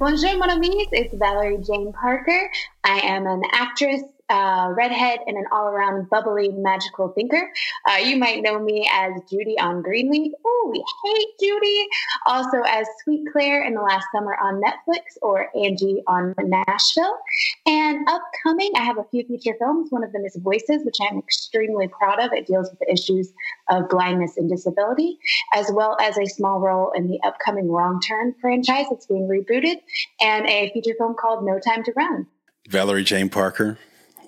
[0.00, 0.88] Bonjour, mon amis.
[0.92, 2.50] It's Valerie Jane Parker.
[2.82, 7.50] I am an actress, uh, redhead, and an all around bubbly, magical thinker.
[7.88, 10.32] Uh, you might know me as Judy on Greenleaf.
[10.44, 11.88] Oh, we hate Judy.
[12.26, 17.18] Also as Sweet Claire in the last summer on Netflix or Angie on Nashville.
[17.66, 19.90] And upcoming, I have a few feature films.
[19.90, 22.32] One of them is Voices, which I'm extremely proud of.
[22.32, 23.32] It deals with the issues
[23.68, 25.18] of blindness and disability,
[25.52, 29.80] as well as a small role in the upcoming Wrong Turn franchise that's being rebooted,
[30.20, 32.26] and a feature film called No Time to Run.
[32.68, 33.78] Valerie Jane Parker,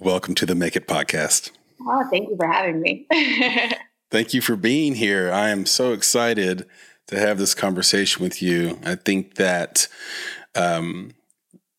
[0.02, 1.52] welcome to the Make It podcast.
[1.80, 3.06] Oh, thank you for having me.
[4.10, 5.30] thank you for being here.
[5.30, 6.66] I am so excited
[7.06, 8.80] to have this conversation with you.
[8.84, 9.86] I think that
[10.56, 11.12] um,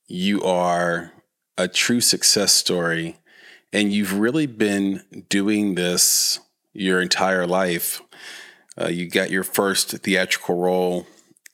[0.07, 1.11] you are
[1.57, 3.17] a true success story,
[3.73, 6.39] and you've really been doing this
[6.71, 8.01] your entire life.
[8.79, 11.07] Uh, you got your first theatrical role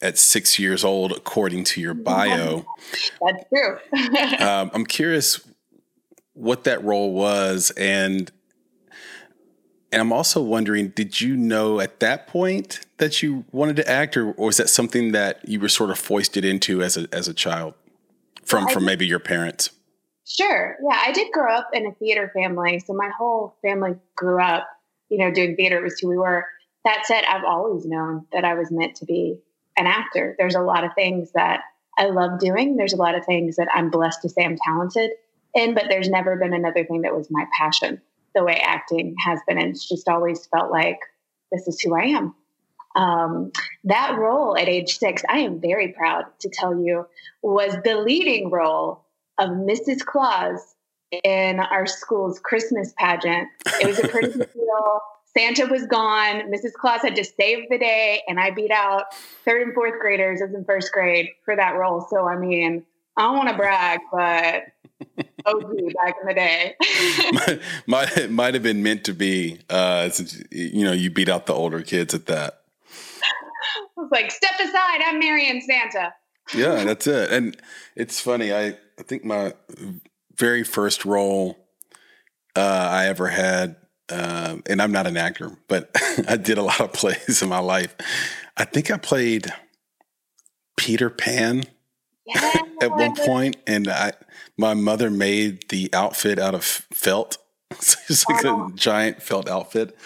[0.03, 2.63] at six years old, according to your bio.
[3.21, 3.77] That's true.
[4.47, 5.48] um, I'm curious
[6.39, 8.31] what that role was, and
[9.91, 14.15] and I'm also wondering, did you know at that point that you wanted to act,
[14.15, 17.27] or, or was that something that you were sort of foisted into as a as
[17.27, 17.73] a child
[18.43, 19.71] from from maybe your parents?
[20.25, 20.77] Sure.
[20.83, 24.67] Yeah, I did grow up in a theater family, so my whole family grew up,
[25.09, 25.79] you know, doing theater.
[25.79, 26.45] It was who we were.
[26.85, 29.39] That said, I've always known that I was meant to be
[29.75, 30.35] an actor.
[30.37, 31.61] There's a lot of things that
[31.97, 32.77] I love doing.
[32.77, 35.11] There's a lot of things that I'm blessed to say I'm talented
[35.53, 38.01] in, but there's never been another thing that was my passion
[38.35, 39.57] the way acting has been.
[39.57, 40.99] And it's just always felt like
[41.51, 42.35] this is who I am.
[42.95, 43.51] Um,
[43.85, 47.07] that role at age six, I am very proud to tell you,
[47.41, 49.03] was the leading role
[49.37, 50.05] of Mrs.
[50.05, 50.75] Claus
[51.23, 53.47] in our school's Christmas pageant.
[53.81, 55.01] It was a pretty big deal.
[55.37, 56.51] Santa was gone.
[56.51, 56.73] Mrs.
[56.73, 59.13] Claus had to save the day, and I beat out
[59.45, 62.05] third and fourth graders as in first grade for that role.
[62.09, 62.83] So, I mean,
[63.15, 66.75] I don't want to brag, but OG back in the day.
[67.33, 69.59] might, might, might have been meant to be.
[69.69, 72.61] Uh, since, you know, you beat out the older kids at that.
[73.97, 76.13] I was like, step aside, I'm marrying Santa.
[76.55, 77.31] yeah, that's it.
[77.31, 77.57] And
[77.95, 78.53] it's funny.
[78.53, 79.53] I, I think my
[80.35, 81.57] very first role
[82.55, 83.75] uh, I ever had
[84.09, 85.89] uh, and I'm not an actor, but
[86.27, 87.95] I did a lot of plays in my life.
[88.57, 89.47] I think I played
[90.77, 91.63] Peter Pan
[92.25, 92.53] yeah.
[92.81, 94.13] at one point, and I
[94.59, 97.37] my mother made the outfit out of felt.
[97.71, 99.97] it's like a giant felt outfit.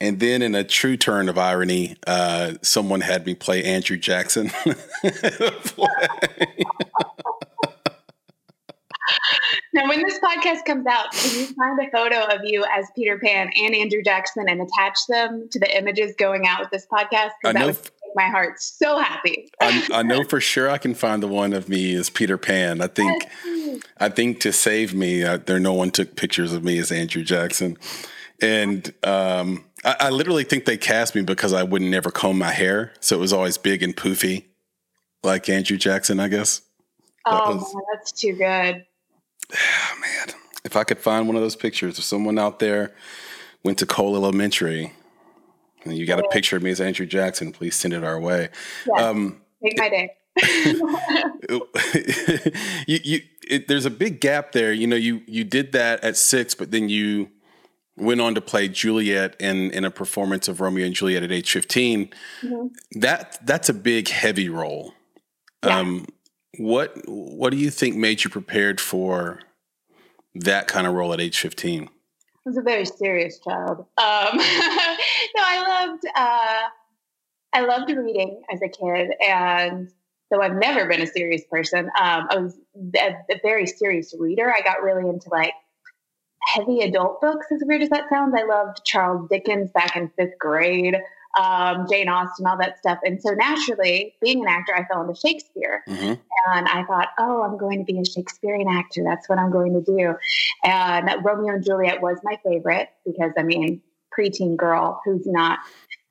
[0.00, 4.50] And then, in a true turn of irony, uh, someone had me play Andrew Jackson.
[9.76, 13.18] Now, when this podcast comes out, can you find a photo of you as Peter
[13.18, 17.32] Pan and Andrew Jackson and attach them to the images going out with this podcast?
[17.42, 19.48] Because that would make my heart so happy.
[19.60, 22.80] I, I, know for sure I can find the one of me as Peter Pan.
[22.80, 23.28] I think,
[23.98, 27.22] I think to save me, uh, there no one took pictures of me as Andrew
[27.22, 27.76] Jackson,
[28.40, 32.50] and um, I, I literally think they cast me because I would never comb my
[32.50, 34.46] hair, so it was always big and poofy,
[35.22, 36.62] like Andrew Jackson, I guess.
[37.26, 38.84] Oh, that was, man, that's too good.
[40.00, 42.94] man, if I could find one of those pictures, if someone out there
[43.62, 44.92] went to Cole Elementary
[45.90, 48.48] you got a picture of me as Andrew Jackson, please send it our way.
[48.86, 50.16] Yeah, um, make my day.
[52.86, 54.72] you, you, it, there's a big gap there.
[54.72, 57.30] You know, you you did that at six, but then you
[57.96, 61.50] went on to play Juliet in in a performance of Romeo and Juliet at age
[61.50, 62.10] 15.
[62.42, 63.00] Mm-hmm.
[63.00, 64.94] That that's a big, heavy role.
[65.64, 65.78] Yeah.
[65.78, 66.06] Um,
[66.58, 69.40] what what do you think made you prepared for
[70.34, 71.88] that kind of role at age 15?
[72.46, 73.78] I was a very serious child.
[73.78, 76.62] Um, no, I loved uh,
[77.52, 79.90] I loved reading as a kid, and
[80.30, 82.56] though I've never been a serious person, um, I was
[82.96, 84.52] a, a, very serious reader.
[84.52, 85.54] I got really into like
[86.44, 87.46] heavy adult books.
[87.50, 90.96] As weird as that sounds, I loved Charles Dickens back in fifth grade
[91.40, 92.98] um, Jane Austen, all that stuff.
[93.04, 95.82] And so naturally, being an actor, I fell into Shakespeare.
[95.88, 96.14] Mm-hmm.
[96.48, 99.02] And I thought, oh, I'm going to be a Shakespearean actor.
[99.04, 100.14] That's what I'm going to do.
[100.64, 103.82] And Romeo and Juliet was my favorite because, I mean,
[104.16, 105.58] preteen girl who's not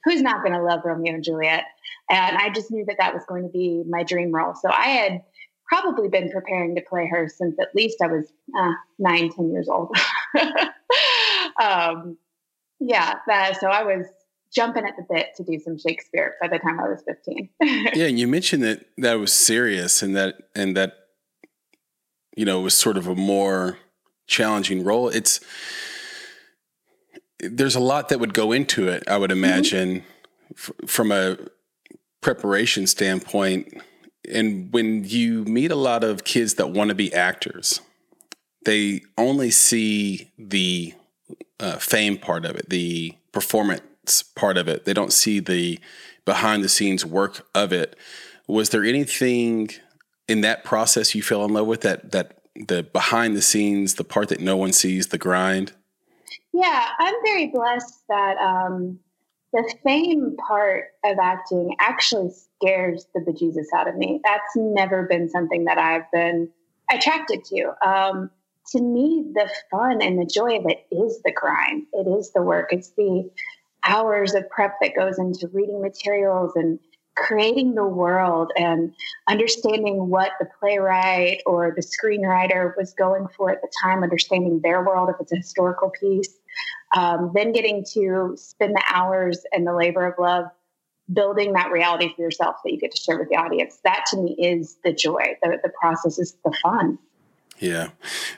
[0.03, 1.63] who's not going to love Romeo and Juliet.
[2.09, 4.53] And I just knew that that was going to be my dream role.
[4.53, 5.21] So I had
[5.67, 9.67] probably been preparing to play her since at least I was uh, nine, ten years
[9.67, 9.95] old.
[11.61, 12.17] um,
[12.79, 14.05] yeah, that, so I was
[14.55, 17.49] jumping at the bit to do some Shakespeare by the time I was 15.
[17.93, 20.93] yeah, and you mentioned that that was serious and that and that
[22.35, 23.77] you know was sort of a more
[24.27, 25.09] challenging role.
[25.09, 25.41] It's
[27.39, 29.43] there's a lot that would go into it, I would mm-hmm.
[29.43, 30.53] imagine, mm-hmm.
[30.55, 31.37] f- from a
[32.21, 33.81] preparation standpoint.
[34.31, 37.81] And when you meet a lot of kids that want to be actors,
[38.63, 40.93] they only see the
[41.59, 43.81] uh, fame part of it, the performance
[44.23, 44.85] part of it.
[44.85, 45.79] They don't see the
[46.25, 47.95] behind the scenes work of it.
[48.47, 49.69] Was there anything
[50.27, 54.03] in that process you fell in love with that that the behind the scenes, the
[54.03, 55.73] part that no one sees, the grind?
[56.53, 58.99] Yeah, I'm very blessed that um,
[59.51, 64.21] the fame part of acting actually scares the bejesus out of me.
[64.23, 66.49] That's never been something that I've been
[66.91, 67.73] attracted to.
[67.85, 68.29] Um,
[68.71, 71.85] to me, the fun and the joy of it is the grind.
[71.93, 72.73] It is the work.
[72.73, 73.29] It's the
[73.85, 76.79] hours of prep that goes into reading materials and
[77.15, 78.93] creating the world and
[79.27, 84.83] understanding what the playwright or the screenwriter was going for at the time, understanding their
[84.83, 86.35] world if it's a historical piece,
[86.95, 90.45] um, then getting to spend the hours and the labor of love
[91.13, 93.79] building that reality for yourself that you get to share with the audience.
[93.83, 95.37] That to me is the joy.
[95.41, 96.97] The, the process is the fun.
[97.59, 97.89] Yeah,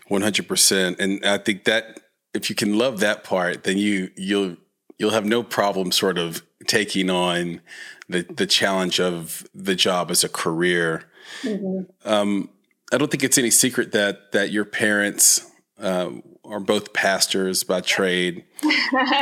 [0.10, 1.00] one hundred percent.
[1.00, 2.02] And I think that
[2.36, 4.58] if you can love that part, then you you'll
[4.98, 7.62] you'll have no problem sort of taking on
[8.10, 11.04] the the challenge of the job as a career.
[11.42, 11.84] Mm-hmm.
[12.08, 12.50] Um,
[12.92, 15.50] I don't think it's any secret that that your parents
[15.80, 16.12] uh,
[16.46, 18.46] are both pastors by trade,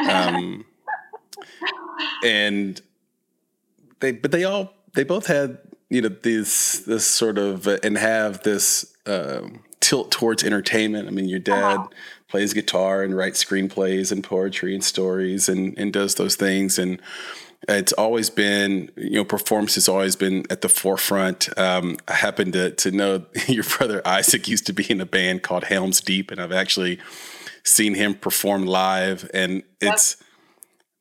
[0.10, 0.66] um,
[2.24, 2.82] and
[4.00, 5.58] they but they all they both had
[5.90, 8.94] you know this this sort of uh, and have this.
[9.08, 11.08] Um, tilt towards entertainment.
[11.08, 11.88] I mean, your dad uh-huh.
[12.36, 16.78] Plays guitar and writes screenplays and poetry and stories and, and does those things.
[16.78, 17.02] And
[17.70, 21.48] it's always been, you know, performance has always been at the forefront.
[21.58, 25.44] Um, I happen to, to know your brother Isaac used to be in a band
[25.44, 27.00] called Helms Deep, and I've actually
[27.64, 29.32] seen him perform live.
[29.34, 30.28] And it's, yep.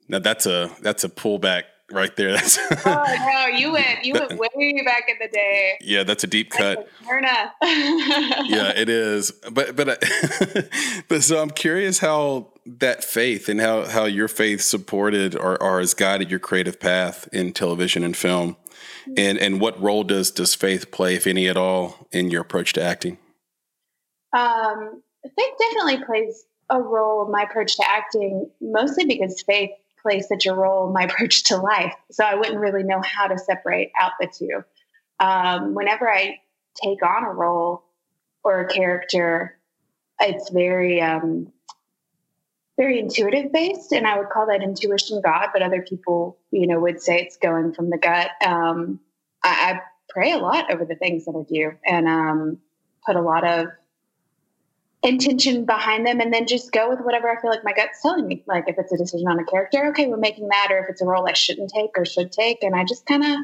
[0.09, 2.33] now that's a, that's a pullback right there.
[2.37, 5.79] That's oh no, you went you went way back in the day.
[5.81, 6.89] Yeah, that's a deep cut.
[7.63, 9.33] yeah, it is.
[9.53, 10.03] But but
[11.09, 15.81] but so I'm curious how that faith and how how your faith supported or, or
[15.81, 18.57] has guided your creative path in television and film,
[19.17, 22.73] and and what role does does faith play, if any at all, in your approach
[22.75, 23.19] to acting?
[24.37, 29.71] Um, faith definitely plays a role in my approach to acting, mostly because faith
[30.05, 31.95] plays such a role my approach to life.
[32.13, 34.63] So I wouldn't really know how to separate out the two.
[35.19, 36.41] Um, whenever I
[36.81, 37.85] take on a role
[38.45, 39.59] or a character,
[40.21, 41.53] it's very, um,
[42.77, 45.49] very intuitive based, and I would call that intuition God.
[45.53, 48.31] But other people, you know, would say it's going from the gut.
[48.45, 49.01] Um,
[49.43, 49.81] I, I,
[50.11, 52.59] pray a lot over the things that I do, and um,
[53.07, 53.69] put a lot of
[55.05, 58.27] intention behind them and then just go with whatever I feel like my gut's telling
[58.27, 58.43] me.
[58.47, 61.03] Like if it's a decision on a character, okay, we're making that, or if it's
[61.03, 62.63] a role I shouldn't take or should take.
[62.63, 63.39] And I just kind of,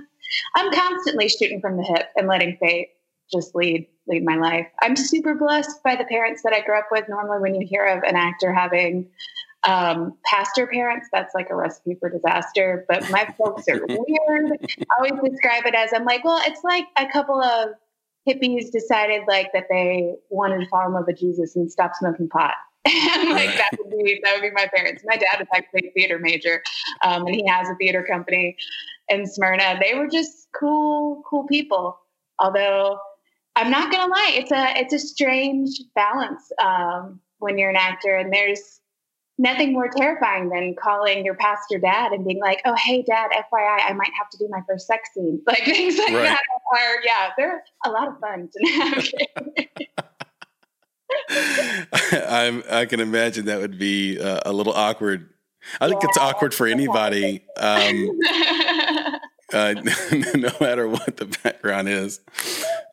[0.57, 2.89] I'm constantly shooting from the hip and letting fate
[3.33, 4.67] just lead lead my life.
[4.83, 7.09] I'm super blessed by the parents that I grew up with.
[7.09, 9.09] Normally, when you hear of an actor having
[9.65, 12.85] um, pastor parents, that's like a recipe for disaster.
[12.89, 14.53] But my folks are weird.
[14.63, 17.71] I always describe it as I'm like, well, it's like a couple of
[18.29, 22.29] hippies decided like that they wanted to fall in love with Jesus and stop smoking
[22.29, 22.55] pot.
[22.87, 25.03] like that would be that would be my parents.
[25.05, 26.63] My dad is actually a theater major,
[27.05, 28.57] um, and he has a theater company
[29.11, 29.79] in Smyrna.
[29.83, 31.99] They were just cool, cool people.
[32.39, 32.99] Although
[33.57, 38.17] I'm not gonna lie, it's a it's a strange balance um, when you're an actor,
[38.17, 38.81] and there's
[39.41, 43.81] nothing more terrifying than calling your pastor dad and being like, "Oh, hey, dad, FYI,
[43.89, 46.25] I might have to do my first sex scene." Like things like right.
[46.25, 46.43] that
[46.73, 49.89] are, yeah, they're a lot of fun to navigate.
[52.29, 55.31] I'm, I can imagine that would be uh, a little awkward.
[55.81, 58.21] I think yeah, it's awkward for anybody, um,
[59.53, 59.75] uh,
[60.35, 62.21] no matter what the background is.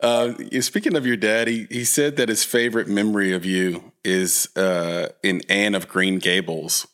[0.02, 4.50] Uh, speaking of your dad, he, he said that his favorite memory of you is
[4.56, 6.88] uh, in Anne of Green Gables.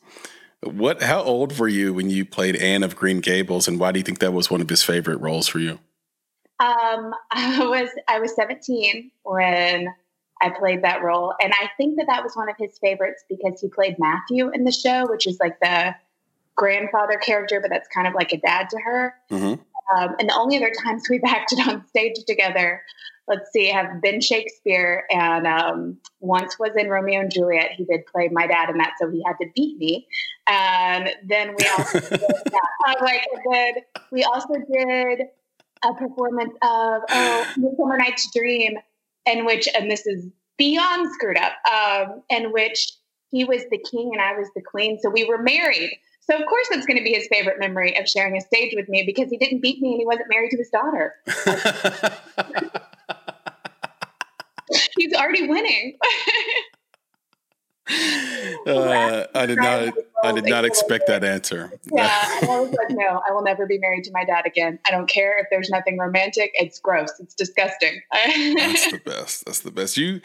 [0.62, 1.02] What?
[1.02, 4.04] How old were you when you played Anne of Green Gables, and why do you
[4.04, 5.80] think that was one of his favorite roles for you?
[6.60, 9.88] Um, I was I was 17 when
[10.42, 13.60] I played that role, and I think that that was one of his favorites because
[13.60, 15.96] he played Matthew in the show, which is like the
[16.56, 19.16] grandfather character, but that's kind of like a dad to her.
[19.32, 19.62] Mm-hmm.
[19.96, 22.82] Um, and the only other times we've acted on stage together,
[23.28, 27.72] let's see, have been Shakespeare, and um, once was in Romeo and Juliet.
[27.76, 30.08] He did play my dad in that, so he had to beat me.
[30.48, 33.76] And then we also did, yeah, like did,
[34.12, 35.22] we also did
[35.86, 38.78] a performance of oh, Midsummer Night's Dream,
[39.26, 40.26] in which, and this is
[40.58, 42.94] beyond screwed up, um, in which
[43.32, 45.00] he was the king and I was the queen.
[45.02, 45.92] So we were married.
[46.30, 48.88] So of course that's going to be his favorite memory of sharing a stage with
[48.88, 51.16] me because he didn't beat me and he wasn't married to his daughter.
[54.98, 55.98] He's already winning.
[58.66, 59.94] uh, I did not.
[60.24, 61.70] I did not expect that answer.
[61.92, 64.80] Yeah, I was like, no, I will never be married to my dad again.
[64.88, 66.52] I don't care if there's nothing romantic.
[66.54, 67.12] It's gross.
[67.20, 68.02] It's disgusting.
[68.14, 69.44] That's the best.
[69.46, 69.98] That's the best.
[69.98, 70.22] You,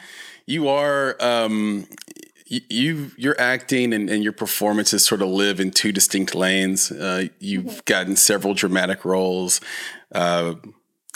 [0.47, 1.17] you are.
[1.19, 1.89] Um,
[2.49, 6.91] you your acting and, and, your performances sort of live in two distinct lanes.
[6.91, 7.79] Uh, you've mm-hmm.
[7.85, 9.61] gotten several dramatic roles,
[10.15, 10.55] uh,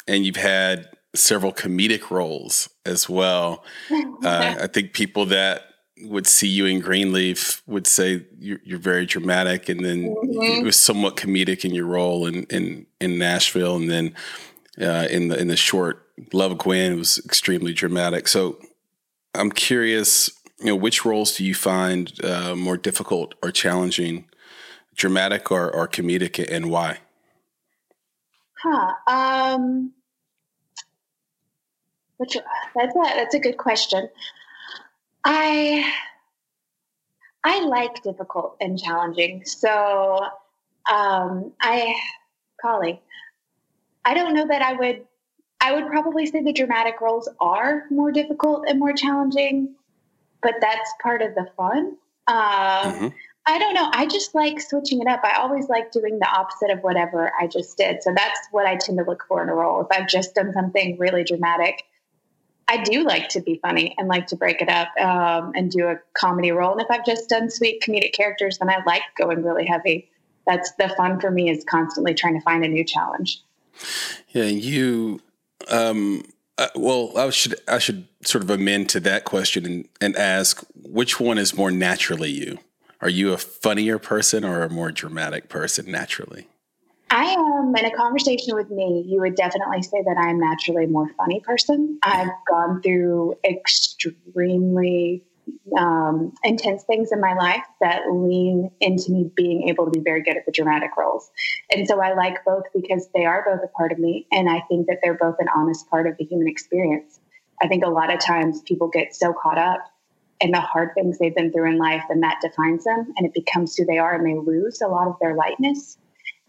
[0.07, 3.65] and you've had several comedic roles as well.
[4.25, 5.63] Uh, I think people that
[6.03, 10.61] would see you in Greenleaf would say you're, you're very dramatic, and then mm-hmm.
[10.61, 14.15] it was somewhat comedic in your role in in, in Nashville, and then
[14.81, 18.29] uh, in the in the short Love Gwen was extremely dramatic.
[18.29, 18.59] So
[19.35, 20.31] I'm curious,
[20.63, 24.27] you know, which roles do you find uh, more difficult or challenging,
[24.95, 26.99] dramatic or, or comedic, and why?
[28.63, 28.93] Huh.
[29.09, 29.93] Um,
[32.19, 32.37] which
[32.77, 34.09] that's a that's a good question.
[35.25, 35.93] I
[37.43, 39.45] I like difficult and challenging.
[39.45, 40.25] So
[40.91, 41.95] um, I,
[42.61, 43.01] Collie,
[44.05, 45.07] I don't know that I would.
[45.61, 49.77] I would probably say the dramatic roles are more difficult and more challenging,
[50.43, 51.97] but that's part of the fun.
[52.27, 53.09] Um, mm-hmm.
[53.47, 53.89] I don't know.
[53.93, 55.21] I just like switching it up.
[55.25, 58.03] I always like doing the opposite of whatever I just did.
[58.03, 59.81] So that's what I tend to look for in a role.
[59.81, 61.83] If I've just done something really dramatic,
[62.69, 65.89] I do like to be funny and like to break it up um, and do
[65.89, 66.73] a comedy role.
[66.73, 70.09] And if I've just done sweet comedic characters, then I like going really heavy.
[70.47, 73.43] That's the fun for me is constantly trying to find a new challenge.
[74.29, 75.21] Yeah, you.
[75.69, 76.25] Um,
[76.59, 80.65] uh, well, I should I should sort of amend to that question and, and ask
[80.75, 82.59] which one is more naturally you.
[83.01, 86.47] Are you a funnier person or a more dramatic person naturally?
[87.11, 89.05] I am in a conversation with me.
[89.07, 91.99] You would definitely say that I'm naturally a more funny person.
[92.03, 95.25] I've gone through extremely
[95.77, 100.23] um, intense things in my life that lean into me being able to be very
[100.23, 101.31] good at the dramatic roles.
[101.71, 104.27] And so I like both because they are both a part of me.
[104.33, 107.21] And I think that they're both an honest part of the human experience.
[107.63, 109.87] I think a lot of times people get so caught up
[110.41, 113.33] in the hard things they've been through in life and that defines them and it
[113.33, 115.97] becomes who they are and they lose a lot of their lightness.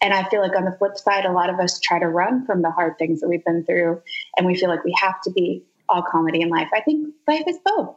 [0.01, 2.45] And I feel like on the flip side, a lot of us try to run
[2.45, 4.01] from the hard things that we've been through,
[4.35, 6.67] and we feel like we have to be all comedy in life.
[6.73, 7.95] I think life is both,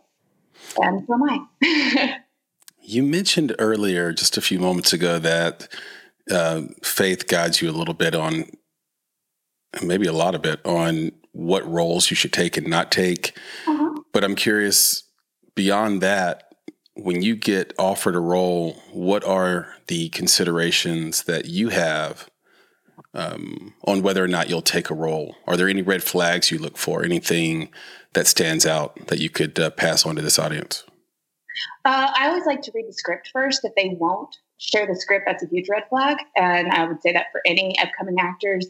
[0.79, 2.19] and so am I.
[2.81, 5.67] you mentioned earlier, just a few moments ago, that
[6.31, 8.45] uh, faith guides you a little bit on,
[9.83, 13.37] maybe a lot of it, on what roles you should take and not take.
[13.66, 14.00] Uh-huh.
[14.12, 15.05] But I'm curious,
[15.55, 16.55] beyond that,
[16.95, 22.31] when you get offered a role, what are the considerations that you have
[23.12, 25.37] um, on whether or not you'll take a role?
[25.47, 27.05] Are there any red flags you look for?
[27.05, 27.69] Anything
[28.14, 30.85] that stands out that you could uh, pass on to this audience?
[31.85, 33.61] Uh, I always like to read the script first.
[33.62, 36.16] If they won't share the script, that's a huge red flag.
[36.35, 38.66] And I would say that for any upcoming actors,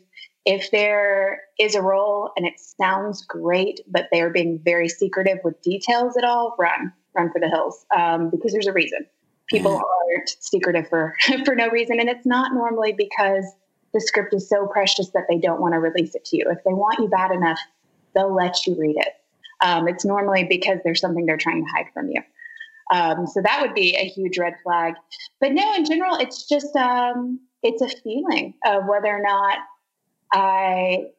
[0.46, 5.38] if there is a role and it sounds great, but they are being very secretive
[5.44, 9.04] with details at all, run run for the hills um, because there's a reason.
[9.48, 10.14] People mm-hmm.
[10.14, 13.44] aren't secretive for for no reason, and it's not normally because
[13.92, 16.44] the script is so precious that they don't want to release it to you.
[16.48, 17.58] If they want you bad enough,
[18.14, 19.14] they'll let you read it.
[19.64, 22.20] Um, it's normally because there's something they're trying to hide from you.
[22.92, 24.94] Um, so that would be a huge red flag.
[25.40, 29.58] But no, in general, it's just um, it's a feeling of whether or not
[30.32, 31.10] I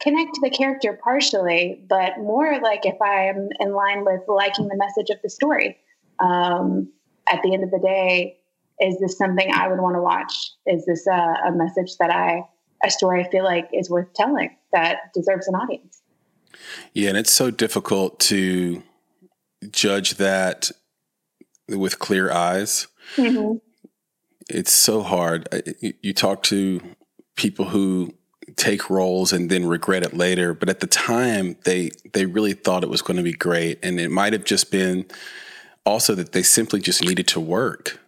[0.00, 4.76] connect to the character partially, but more like if I'm in line with liking the
[4.76, 5.78] message of the story.
[6.18, 6.92] Um,
[7.32, 8.38] at the end of the day,
[8.80, 10.32] is this something I would want to watch?
[10.66, 12.42] Is this a, a message that I,
[12.84, 16.02] a story I feel like is worth telling that deserves an audience?
[16.92, 18.82] Yeah, and it's so difficult to
[19.70, 20.70] judge that
[21.68, 22.88] with clear eyes.
[23.16, 23.58] Mm-hmm.
[24.50, 25.48] It's so hard.
[25.80, 26.80] You talk to
[27.36, 28.14] people who
[28.56, 30.54] take roles and then regret it later.
[30.54, 34.00] But at the time, they they really thought it was going to be great, and
[34.00, 35.06] it might have just been
[35.84, 38.00] also that they simply just needed to work.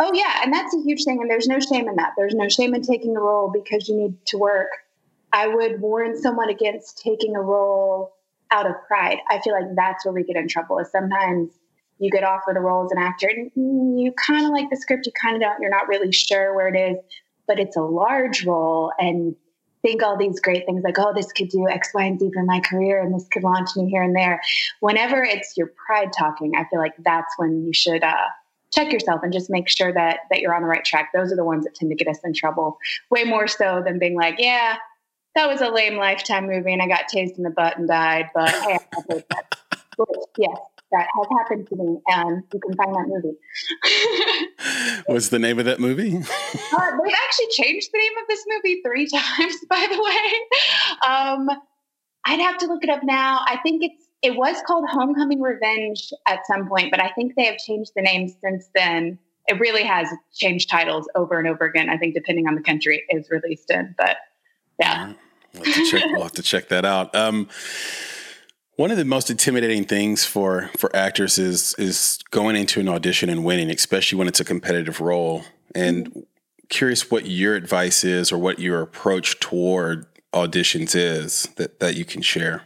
[0.00, 1.20] Oh yeah, and that's a huge thing.
[1.20, 2.12] And there's no shame in that.
[2.16, 4.68] There's no shame in taking a role because you need to work.
[5.32, 8.14] I would warn someone against taking a role
[8.52, 9.18] out of pride.
[9.28, 10.78] I feel like that's where we get in trouble.
[10.78, 11.50] Is sometimes
[11.98, 15.06] you get offered a role as an actor and you kind of like the script,
[15.06, 16.98] you kind of don't, you're not really sure where it is,
[17.46, 19.36] but it's a large role and
[19.84, 22.42] think all these great things like, oh, this could do X, Y, and Z for
[22.42, 24.40] my career and this could launch me here and there.
[24.80, 28.28] Whenever it's your pride talking, I feel like that's when you should uh,
[28.72, 31.10] check yourself and just make sure that that you're on the right track.
[31.14, 32.78] Those are the ones that tend to get us in trouble
[33.10, 34.76] way more so than being like, yeah,
[35.34, 38.30] that was a lame lifetime movie and I got tased in the butt and died,
[38.34, 38.78] but hey,
[40.38, 40.58] yes,
[40.94, 43.36] that has happened to me, and you can find that movie.
[45.06, 46.16] What's the name of that movie?
[46.16, 51.10] uh, they've actually changed the name of this movie three times, by the way.
[51.10, 51.50] Um,
[52.26, 53.40] I'd have to look it up now.
[53.46, 57.44] I think it's it was called Homecoming Revenge at some point, but I think they
[57.44, 59.18] have changed the name since then.
[59.48, 61.90] It really has changed titles over and over again.
[61.90, 64.16] I think depending on the country it was released in, but
[64.80, 65.12] yeah.
[65.52, 67.14] We'll have to check, we'll have to check that out.
[67.14, 67.48] Um,
[68.76, 73.30] one of the most intimidating things for for actors is is going into an audition
[73.30, 75.44] and winning, especially when it's a competitive role.
[75.74, 76.20] And mm-hmm.
[76.68, 82.04] curious what your advice is or what your approach toward auditions is that that you
[82.04, 82.62] can share.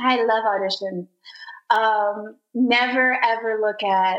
[0.00, 1.08] I love auditions.
[1.70, 4.18] Um, never ever look at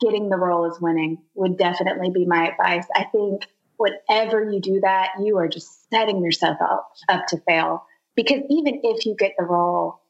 [0.00, 2.86] getting the role as winning would definitely be my advice.
[2.94, 7.86] I think whatever you do that, you are just setting yourself up up to fail.
[8.14, 10.01] Because even if you get the role,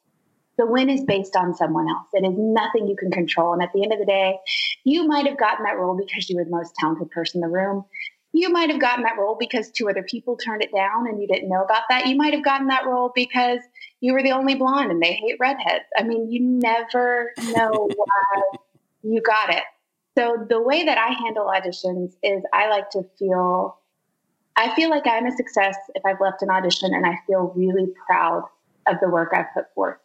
[0.62, 2.07] the win is based on someone else.
[2.12, 3.52] It is nothing you can control.
[3.52, 4.38] And at the end of the day,
[4.85, 7.52] you might have gotten that role because you were the most talented person in the
[7.52, 7.85] room.
[8.33, 11.26] You might have gotten that role because two other people turned it down and you
[11.26, 12.07] didn't know about that.
[12.07, 13.59] You might have gotten that role because
[14.00, 15.85] you were the only blonde and they hate redheads.
[15.99, 18.42] I mean, you never know why
[19.03, 19.64] you got it.
[20.16, 23.79] So the way that I handle auditions is I like to feel
[24.55, 27.87] I feel like I'm a success if I've left an audition and I feel really
[28.07, 28.44] proud
[28.87, 29.98] of the work I've put forth.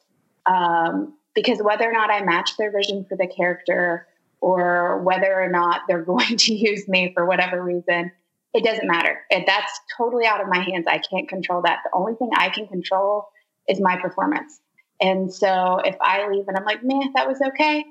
[0.48, 4.08] Um, because whether or not I match their vision for the character
[4.42, 8.12] or whether or not they're going to use me for whatever reason,
[8.54, 9.20] it doesn't matter.
[9.30, 10.86] It, that's totally out of my hands.
[10.88, 11.82] I can't control that.
[11.84, 13.28] The only thing I can control
[13.68, 14.60] is my performance.
[15.00, 17.86] And so if I leave and I'm like, man, that was okay.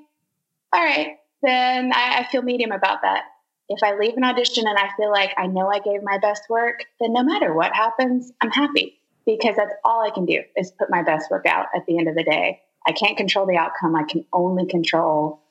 [0.73, 1.15] All right.
[1.41, 3.23] Then I, I feel medium about that.
[3.69, 6.43] If I leave an audition and I feel like I know I gave my best
[6.49, 10.71] work, then no matter what happens, I'm happy because that's all I can do is
[10.71, 12.61] put my best work out at the end of the day.
[12.87, 13.95] I can't control the outcome.
[13.95, 15.43] I can only control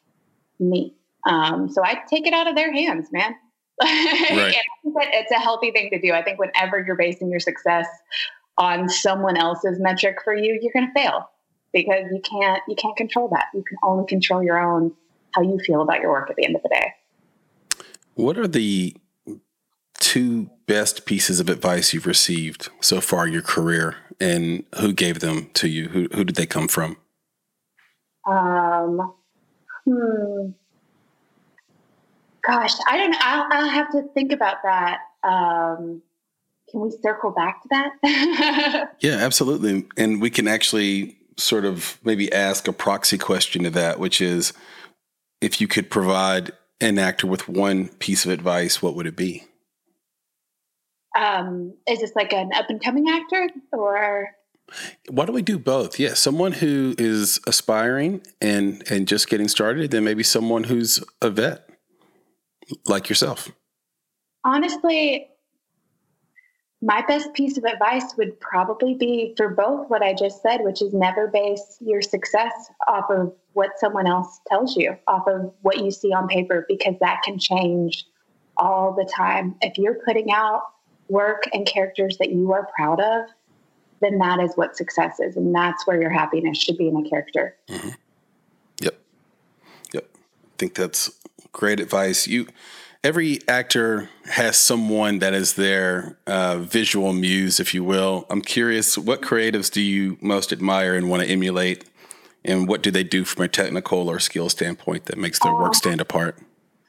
[0.58, 0.94] me.
[1.26, 3.36] Um, so I take it out of their hands, man.
[3.78, 4.54] Right.
[4.84, 6.12] it's a healthy thing to do.
[6.12, 7.86] I think whenever you're basing your success
[8.56, 11.28] on someone else's metric for you, you're going to fail
[11.74, 13.46] because you can't you can't control that.
[13.52, 14.92] You can only control your own
[15.32, 16.94] how you feel about your work at the end of the day.
[18.14, 18.96] What are the
[20.00, 25.20] two best pieces of advice you've received so far in your career, and who gave
[25.20, 25.88] them to you?
[25.88, 26.96] Who who did they come from?
[28.26, 29.14] Um,
[29.84, 30.50] hmm.
[32.46, 33.18] Gosh, I don't know.
[33.20, 35.00] I'll, I'll have to think about that.
[35.24, 36.02] Um,
[36.70, 38.90] can we circle back to that?
[39.00, 39.86] yeah, absolutely.
[39.96, 44.52] And we can actually sort of maybe ask a proxy question to that, which is
[45.40, 49.44] if you could provide an actor with one piece of advice, what would it be?
[51.16, 54.28] Um, is this like an up and coming actor or?
[55.08, 55.98] Why don't we do both?
[55.98, 61.30] Yeah, someone who is aspiring and and just getting started, then maybe someone who's a
[61.30, 61.68] vet,
[62.84, 63.48] like yourself.
[64.44, 65.28] Honestly,
[66.82, 70.82] my best piece of advice would probably be for both what I just said, which
[70.82, 72.52] is never base your success
[72.86, 76.94] off of what someone else tells you, off of what you see on paper, because
[77.00, 78.04] that can change
[78.56, 79.54] all the time.
[79.62, 80.62] If you're putting out
[81.08, 83.28] work and characters that you are proud of,
[84.00, 85.36] then that is what success is.
[85.36, 87.56] And that's where your happiness should be in a character.
[87.68, 87.88] Mm-hmm.
[88.82, 88.98] Yep.
[89.92, 90.08] Yep.
[90.14, 91.10] I think that's
[91.52, 92.26] great advice.
[92.26, 92.46] You,
[93.02, 98.26] every actor has someone that is their uh, visual muse, if you will.
[98.28, 101.84] I'm curious, what creatives do you most admire and want to emulate?
[102.44, 105.70] And what do they do from a technical or skill standpoint that makes their work
[105.70, 105.72] oh.
[105.72, 106.38] stand apart?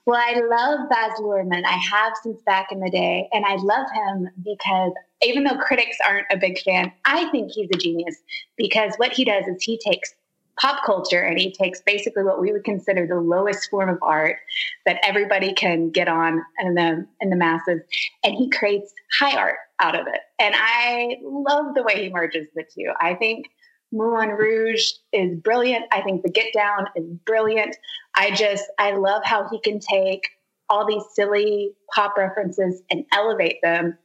[0.08, 1.65] Well, I love Baz Luhrmann.
[1.65, 3.28] I have since back in the day.
[3.34, 7.70] And I love him because even though critics aren't a big fan, I think he's
[7.74, 8.15] a genius
[8.56, 10.15] because what he does is he takes
[10.62, 14.38] pop culture and he takes basically what we would consider the lowest form of art
[14.86, 17.82] that everybody can get on in the in the masses
[18.24, 22.48] and he creates high art out of it and i love the way he merges
[22.56, 23.46] the two i think
[23.91, 25.86] Moulin Rouge is brilliant.
[25.91, 27.76] I think The Get Down is brilliant.
[28.15, 30.28] I just, I love how he can take
[30.69, 33.97] all these silly pop references and elevate them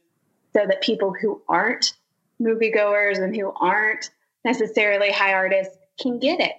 [0.55, 1.93] so that people who aren't
[2.41, 4.09] moviegoers and who aren't
[4.45, 6.53] necessarily high artists can get it.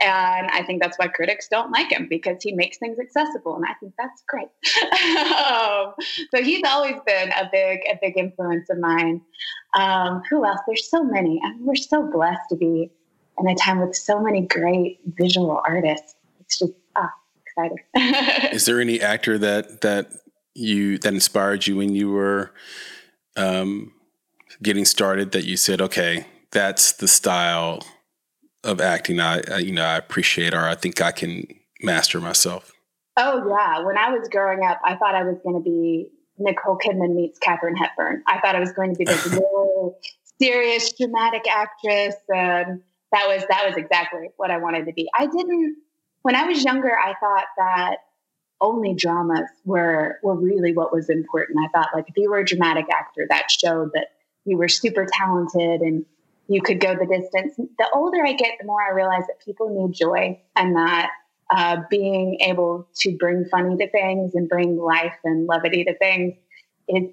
[0.00, 3.64] And I think that's why critics don't like him because he makes things accessible, and
[3.66, 4.48] I think that's great.
[5.44, 5.94] um,
[6.34, 9.20] so he's always been a big, a big influence of mine.
[9.74, 10.60] Um, who else?
[10.66, 11.40] There's so many.
[11.44, 12.90] I mean, we're so blessed to be
[13.38, 16.14] in a time with so many great visual artists.
[16.40, 17.10] It's just ah,
[17.46, 17.78] exciting.
[18.52, 20.12] Is there any actor that that
[20.54, 22.52] you that inspired you when you were
[23.36, 23.92] um,
[24.62, 27.80] getting started that you said, okay, that's the style
[28.64, 31.46] of acting I, I, you know I appreciate or I think I can
[31.82, 32.72] master myself?
[33.16, 36.78] Oh yeah, when I was growing up, I thought I was going to be Nicole
[36.78, 38.22] Kidman meets Katharine Hepburn.
[38.26, 39.92] I thought I was going to be this really
[40.40, 45.08] serious, dramatic actress, and that was that was exactly what I wanted to be.
[45.18, 45.76] I didn't
[46.22, 46.92] when I was younger.
[46.96, 47.96] I thought that
[48.60, 51.58] only dramas were were really what was important.
[51.64, 54.08] I thought like if you were a dramatic actor, that showed that
[54.44, 56.04] you were super talented and
[56.50, 57.54] you could go the distance.
[57.56, 61.10] The older I get, the more I realize that people need joy and that
[61.48, 66.34] uh, being able to bring funny to things and bring life and levity to things
[66.88, 67.04] is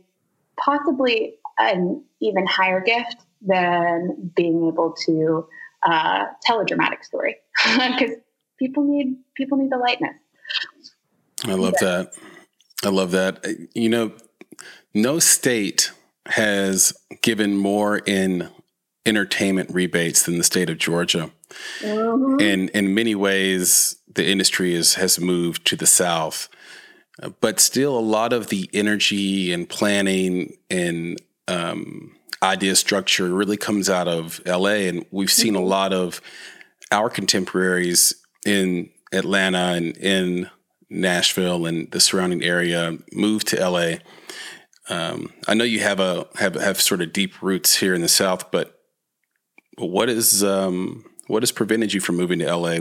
[0.59, 5.47] possibly an even higher gift than being able to
[5.83, 7.35] uh, tell a dramatic story
[7.77, 8.15] because
[8.57, 10.15] people need people need the lightness.
[11.45, 12.13] I love that.
[12.83, 13.45] I love that.
[13.75, 14.13] You know,
[14.95, 15.91] no state
[16.25, 18.49] has given more in
[19.07, 21.31] entertainment rebates than the state of Georgia.
[21.79, 22.41] Mm-hmm.
[22.41, 26.49] And in many ways, the industry is, has moved to the South.
[27.39, 31.17] But still, a lot of the energy and planning and
[31.47, 34.87] um, idea structure really comes out of LA.
[34.87, 35.63] And we've seen mm-hmm.
[35.63, 36.21] a lot of
[36.91, 38.13] our contemporaries
[38.45, 40.49] in Atlanta and in
[40.89, 43.95] Nashville and the surrounding area move to LA.
[44.89, 48.07] Um, I know you have a have have sort of deep roots here in the
[48.07, 48.76] South, but
[49.77, 52.77] what is um, what has prevented you from moving to LA?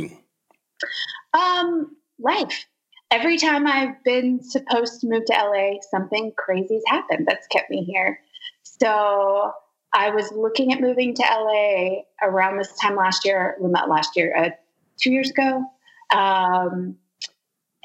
[1.35, 2.67] Um, life.
[3.11, 7.85] Every time I've been supposed to move to LA, something crazy's happened that's kept me
[7.85, 8.19] here.
[8.63, 9.53] So
[9.93, 13.57] I was looking at moving to LA around this time last year.
[13.61, 14.51] Well, not last year, uh,
[14.99, 15.65] two years ago.
[16.11, 16.97] Um,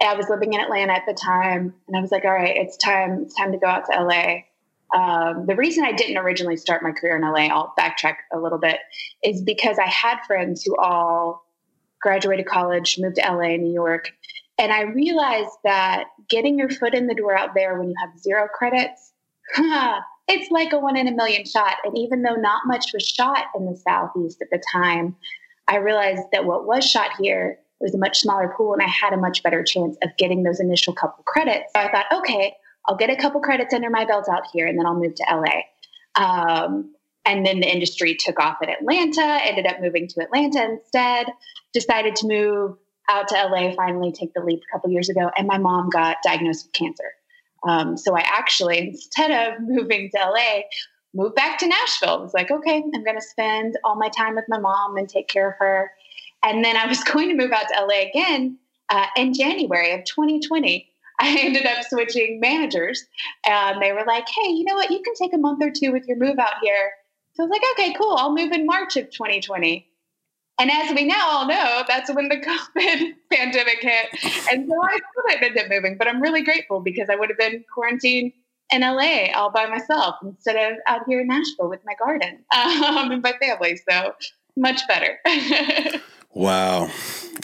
[0.02, 2.78] I was living in Atlanta at the time, and I was like, "All right, it's
[2.78, 3.22] time.
[3.24, 4.44] It's time to go out to LA."
[4.96, 8.58] Um, the reason I didn't originally start my career in LA, I'll backtrack a little
[8.58, 8.80] bit,
[9.24, 11.46] is because I had friends who all
[12.02, 14.12] graduated college, moved to LA, New York,
[14.58, 18.20] and I realized that getting your foot in the door out there when you have
[18.20, 19.12] zero credits,
[20.28, 21.78] it's like a one in a million shot.
[21.84, 25.16] And even though not much was shot in the Southeast at the time,
[25.68, 29.14] I realized that what was shot here was a much smaller pool and I had
[29.14, 31.72] a much better chance of getting those initial couple credits.
[31.76, 32.54] So I thought, okay,
[32.88, 35.26] I'll get a couple credits under my belt out here and then I'll move to
[35.30, 35.62] LA.
[36.16, 36.94] Um,
[37.26, 41.28] and then the industry took off in Atlanta, ended up moving to Atlanta instead,
[41.74, 42.78] decided to move
[43.10, 45.30] out to LA, finally take the leap a couple years ago.
[45.38, 47.12] And my mom got diagnosed with cancer.
[47.68, 50.62] Um, so I actually, instead of moving to LA,
[51.14, 52.18] moved back to Nashville.
[52.18, 55.08] I was like, okay, I'm going to spend all my time with my mom and
[55.08, 55.92] take care of her.
[56.44, 58.58] And then I was going to move out to LA again
[58.90, 60.91] uh, in January of 2020.
[61.20, 63.06] I ended up switching managers
[63.46, 64.92] and they were like, hey, you know what?
[64.92, 66.92] You can take a month or two with your move out here.
[67.34, 68.16] So I was like, okay, cool.
[68.16, 69.88] I'll move in March of 2020.
[70.60, 72.38] And as we now all know, that's when the
[72.78, 74.08] COVID pandemic hit.
[74.52, 77.30] And so I still didn't end up moving, but I'm really grateful because I would
[77.30, 78.34] have been quarantined
[78.72, 83.12] in LA all by myself instead of out here in Nashville with my garden um,
[83.12, 83.80] and my family.
[83.90, 84.14] So
[84.56, 85.20] much better.
[86.34, 86.90] wow.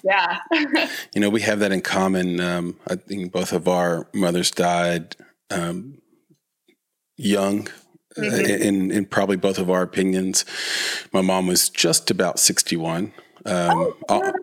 [0.04, 0.40] Yeah.
[1.14, 2.40] you know, we have that in common.
[2.40, 5.16] Um, I think both of our mothers died
[5.50, 6.00] um,
[7.16, 7.68] young.
[8.18, 8.64] Uh, mm-hmm.
[8.64, 10.44] in in probably both of our opinions,
[11.14, 13.14] my mom was just about sixty one.
[13.46, 14.34] Um, oh,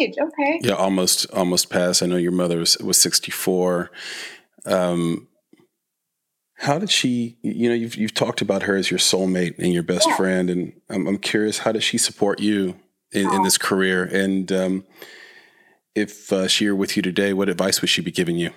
[0.00, 0.14] age.
[0.20, 0.60] Okay.
[0.62, 2.02] Yeah, almost almost past.
[2.02, 3.90] I know your mother was was sixty four.
[4.66, 5.28] Um,
[6.56, 7.38] how did she?
[7.42, 10.16] You know, you've you've talked about her as your soulmate and your best yeah.
[10.16, 12.76] friend, and I'm, I'm curious, how does she support you
[13.14, 14.04] in, in this career.
[14.04, 14.84] And um,
[15.94, 18.50] if uh, she were with you today, what advice would she be giving you?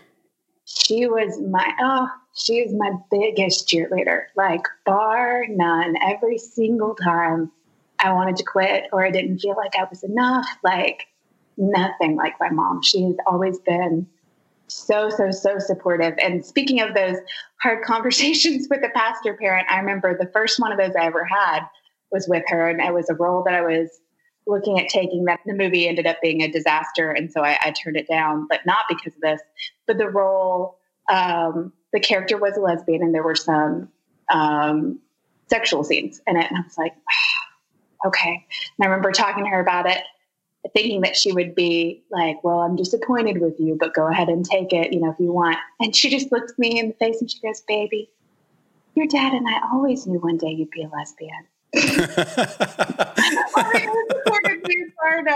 [0.66, 5.96] She was my oh, she was my biggest cheerleader, like bar none.
[6.02, 7.52] Every single time
[8.00, 11.08] I wanted to quit or I didn't feel like I was enough, like
[11.56, 12.82] nothing like my mom.
[12.84, 14.08] She has always been
[14.68, 17.16] so so so supportive and speaking of those
[17.62, 21.24] hard conversations with the pastor parent i remember the first one of those i ever
[21.24, 21.62] had
[22.12, 24.02] was with her and it was a role that i was
[24.48, 27.72] looking at taking that the movie ended up being a disaster and so I, I,
[27.72, 29.42] turned it down but not because of this
[29.86, 30.80] but the role
[31.10, 33.90] um, the character was a lesbian and there were some
[34.30, 35.00] um,
[35.48, 36.46] sexual scenes in it.
[36.50, 36.94] And I was like,
[38.06, 38.46] okay.
[38.78, 40.02] And I remember talking to her about it,
[40.74, 44.46] thinking that she would be like, well, I'm disappointed with you, but go ahead and
[44.46, 45.58] take it, you know, if you want.
[45.80, 48.10] And she just looks me in the face and she goes, baby,
[48.96, 51.48] your dad and I always knew one day you'd be a lesbian.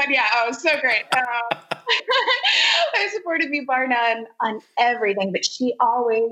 [0.09, 1.03] Yeah, oh, so great.
[1.15, 1.59] Um,
[2.95, 6.31] I supported me bar none on everything, but she always,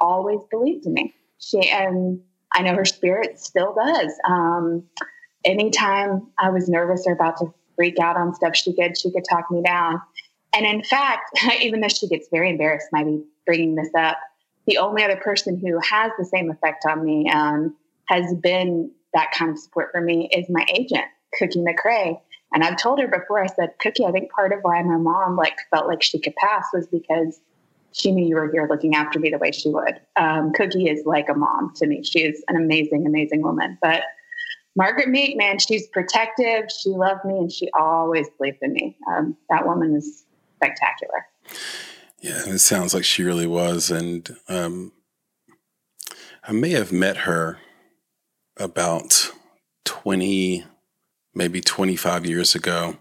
[0.00, 1.14] always believed in me.
[1.38, 2.20] She and
[2.52, 4.12] I know her spirit still does.
[4.28, 4.84] Um,
[5.44, 9.24] anytime I was nervous or about to freak out on stuff, she could she could
[9.28, 10.00] talk me down.
[10.54, 14.18] And in fact, even though she gets very embarrassed me bringing this up,
[14.66, 17.74] the only other person who has the same effect on me um,
[18.06, 21.04] has been that kind of support for me is my agent,
[21.38, 22.20] Cookie McCrae.
[22.54, 25.36] And I've told her before, I said, Cookie, I think part of why my mom
[25.36, 27.40] like felt like she could pass was because
[27.92, 30.00] she knew you were here looking after me the way she would.
[30.16, 32.02] Um, Cookie is like a mom to me.
[32.02, 33.78] She is an amazing, amazing woman.
[33.80, 34.02] But
[34.76, 36.70] Margaret Meek, man, she's protective.
[36.70, 38.96] She loved me and she always believed in me.
[39.10, 40.24] Um, that woman is
[40.56, 41.26] spectacular.
[42.20, 43.90] Yeah, it sounds like she really was.
[43.90, 44.92] And um,
[46.44, 47.58] I may have met her
[48.56, 49.30] about
[49.84, 50.64] 20,
[51.34, 52.96] maybe 25 years ago.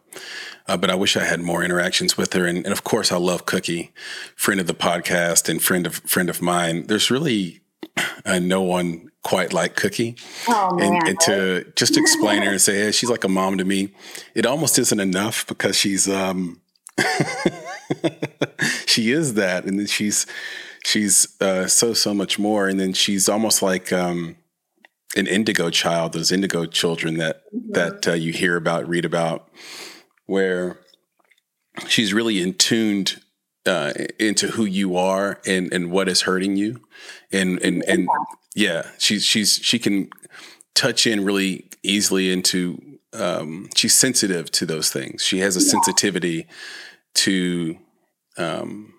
[0.68, 2.46] Uh, but I wish I had more interactions with her.
[2.46, 3.92] And, and, of course, I love Cookie,
[4.36, 6.88] friend of the podcast and friend of friend of mine.
[6.88, 7.62] There's really
[8.26, 10.16] uh, no one quite like Cookie.
[10.48, 13.58] Oh, man, and, and to just explain her and say, hey, she's like a mom
[13.58, 13.94] to me.
[14.36, 16.62] It almost isn't enough because she's um
[18.86, 20.26] she is that, and then she's
[20.84, 24.38] she's uh, so so much more, and then she's almost like um
[25.16, 27.72] an indigo child, those indigo children that mm-hmm.
[27.74, 29.50] that uh, you hear about, read about,
[30.26, 30.80] where
[31.88, 33.22] she's really in tuned
[33.66, 36.82] uh, into who you are and and what is hurting you,
[37.32, 38.08] and and and
[38.56, 40.10] yeah, she's she's she can
[40.74, 42.82] touch in really easily into.
[43.14, 45.22] Um, she's sensitive to those things.
[45.22, 45.72] She has a yeah.
[45.72, 46.48] sensitivity
[47.16, 47.78] to
[48.38, 48.94] um,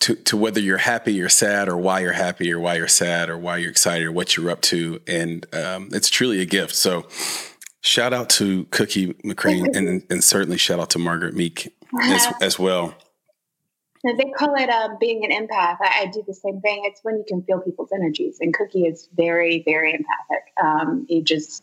[0.00, 3.30] to, to whether you're happy or sad or why you're happy or why you're sad
[3.30, 5.00] or why you're excited or what you're up to.
[5.06, 6.74] And um, it's truly a gift.
[6.74, 7.06] So
[7.80, 12.58] shout out to Cookie McCrae and, and certainly shout out to Margaret Meek as, as
[12.58, 12.94] well.
[14.02, 15.76] They call it uh, being an empath.
[15.82, 16.82] I, I, do the same thing.
[16.86, 18.38] It's when you can feel people's energies.
[18.40, 20.52] And Cookie is very, very empathic.
[20.62, 21.62] Um, you just,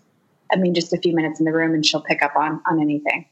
[0.54, 2.80] I mean, just a few minutes in the room and she'll pick up on on
[2.80, 3.26] anything.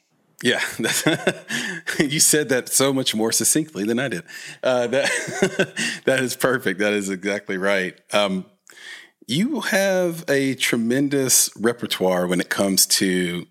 [0.45, 0.61] Yeah,
[1.99, 4.23] you said that so much more succinctly than I did.
[4.61, 5.09] Uh, that
[6.05, 6.79] that is perfect.
[6.79, 7.99] That is exactly right.
[8.13, 8.45] Um,
[9.25, 13.47] you have a tremendous repertoire when it comes to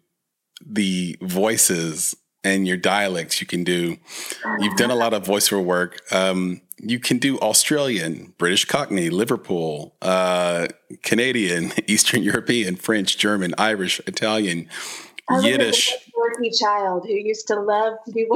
[0.64, 3.96] the voices and your dialects you can do.
[4.60, 6.00] You've done a lot of voiceover work.
[6.12, 10.68] Um, you can do Australian, British Cockney, Liverpool, uh,
[11.02, 14.68] Canadian, Eastern European, French, German, Irish, Italian,
[15.42, 15.92] Yiddish.
[16.14, 18.24] Dorothy child who used to love to be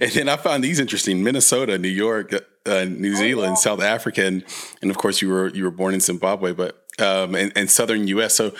[0.00, 2.32] and then I found these interesting: Minnesota, New York,
[2.66, 3.54] uh, New oh, Zealand, oh, yeah.
[3.54, 4.44] South Africa, and,
[4.80, 8.08] and, of course you were you were born in Zimbabwe, but um, and, and southern
[8.08, 8.34] U.S.
[8.34, 8.52] So,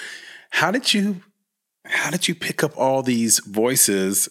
[0.51, 1.23] how did you
[1.85, 4.29] how did you pick up all these voices?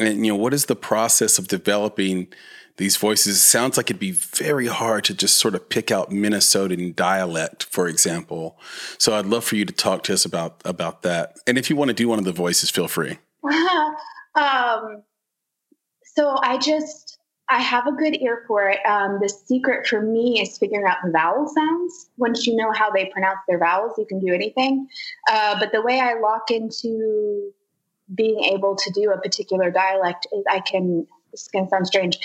[0.00, 2.28] And you know, what is the process of developing?
[2.76, 3.42] These voices.
[3.42, 7.88] Sounds like it'd be very hard to just sort of pick out Minnesotan dialect, for
[7.88, 8.58] example.
[8.98, 11.38] So I'd love for you to talk to us about about that.
[11.46, 13.18] And if you want to do one of the voices, feel free.
[14.34, 15.02] um,
[16.04, 18.80] so I just I have a good ear for it.
[18.86, 22.10] Um, the secret for me is figuring out vowel sounds.
[22.16, 24.88] Once you know how they pronounce their vowels, you can do anything.
[25.30, 27.52] Uh, but the way I lock into
[28.14, 31.86] being able to do a particular dialect is I can this is going to sound
[31.86, 32.18] strange.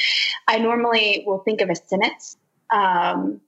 [0.47, 2.37] I normally will think of a sentence
[2.71, 3.41] um,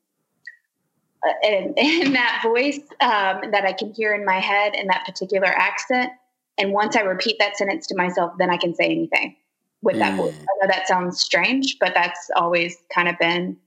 [1.44, 5.48] in, in, that voice um, that I can hear in my head in that particular
[5.48, 6.12] accent.
[6.58, 9.36] And once I repeat that sentence to myself, then I can say anything
[9.84, 10.18] with that mm.
[10.18, 10.36] voice.
[10.36, 13.58] I know that sounds strange, but that's always kind of been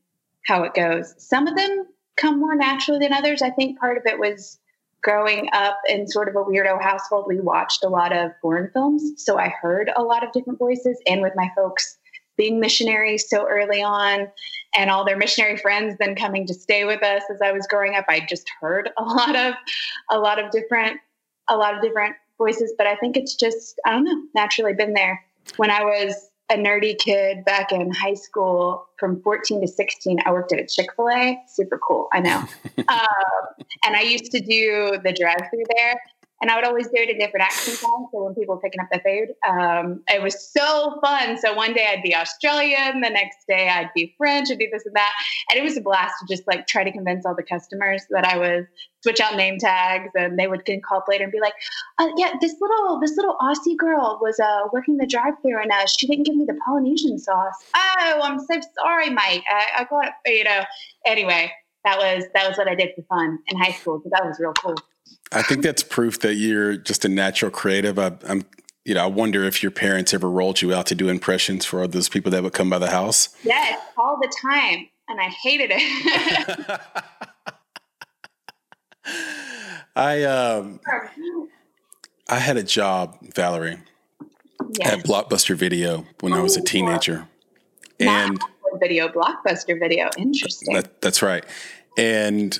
[0.46, 1.14] how it goes.
[1.18, 3.40] Some of them come more naturally than others.
[3.40, 4.58] I think part of it was
[5.04, 9.22] growing up in sort of a weirdo household, we watched a lot of foreign films.
[9.22, 11.98] So I heard a lot of different voices, and with my folks
[12.36, 14.26] being missionaries so early on
[14.74, 17.94] and all their missionary friends then coming to stay with us as I was growing
[17.94, 19.54] up, I just heard a lot of
[20.10, 20.98] a lot of different
[21.48, 22.72] a lot of different voices.
[22.76, 25.22] But I think it's just, I don't know, naturally been there.
[25.56, 30.32] When I was a nerdy kid back in high school from 14 to 16 i
[30.32, 31.38] worked at a chick-fil-a.
[31.48, 32.44] Super cool i know.
[32.88, 36.00] Um, and i used to do the drive through there
[36.40, 37.80] and I would always do it in different accents.
[37.80, 41.38] So when people were picking up the food, um, it was so fun.
[41.38, 44.84] So one day I'd be Australian, the next day I'd be French, I'd do this
[44.84, 45.12] and that,
[45.50, 48.26] and it was a blast to just like try to convince all the customers that
[48.26, 48.66] I was
[49.04, 51.52] switch out name tags, and they would get called later and be like,
[51.98, 55.86] uh, "Yeah, this little this little Aussie girl was uh, working the drive-through, and uh,
[55.86, 57.54] she didn't give me the Polynesian sauce.
[57.76, 59.44] Oh, I'm so sorry, mate.
[59.48, 60.62] I, I got it, you know.
[61.06, 61.52] Anyway,
[61.84, 64.40] that was that was what I did for fun in high school because that was
[64.40, 64.76] real cool.
[65.32, 67.98] I think that's proof that you're just a natural creative.
[67.98, 68.44] I, am
[68.84, 71.86] you know, I wonder if your parents ever rolled you out to do impressions for
[71.86, 73.34] those people that would come by the house.
[73.42, 76.80] Yes, all the time, and I hated it.
[79.96, 80.80] I um,
[82.28, 83.78] I had a job, Valerie,
[84.78, 84.92] yes.
[84.92, 87.28] at Blockbuster Video when I was a teenager,
[88.00, 88.38] and
[88.80, 90.10] video, Blockbuster Video.
[90.18, 90.74] Interesting.
[90.74, 91.44] That, that's right.
[91.96, 92.58] And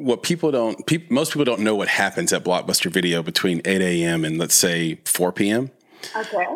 [0.00, 3.80] what people don't, people, most people don't know what happens at Blockbuster Video between 8
[3.80, 4.24] a.m.
[4.24, 5.70] and let's say 4 p.m.
[6.16, 6.46] Okay.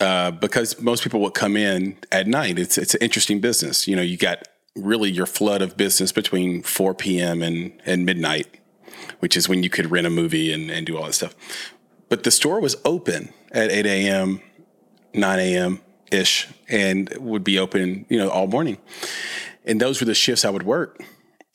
[0.00, 2.58] Uh, because most people will come in at night.
[2.58, 3.88] It's it's an interesting business.
[3.88, 7.42] You know, you got really your flood of business between 4 p.m.
[7.42, 8.46] and and midnight,
[9.20, 11.34] which is when you could rent a movie and, and do all that stuff.
[12.08, 14.40] But the store was open at 8 a.m.,
[15.14, 15.80] 9 a.m.,
[16.10, 18.78] ish and would be open, you know, all morning.
[19.64, 21.02] And those were the shifts I would work.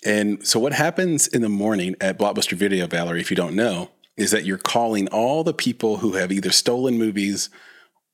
[0.05, 3.91] And so what happens in the morning at Blockbuster Video, Valerie, if you don't know,
[4.17, 7.49] is that you're calling all the people who have either stolen movies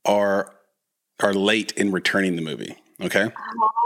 [0.06, 0.56] or
[1.19, 2.75] are late in returning the movie.
[3.02, 3.30] Okay.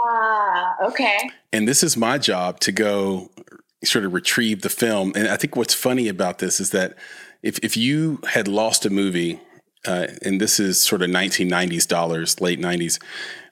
[0.06, 1.30] Ah, okay.
[1.52, 3.30] And this is my job to go
[3.84, 5.12] sort of retrieve the film.
[5.14, 6.96] And I think what's funny about this is that
[7.42, 9.40] if, if you had lost a movie
[9.86, 12.98] uh, and this is sort of 1990s dollars, late 90s,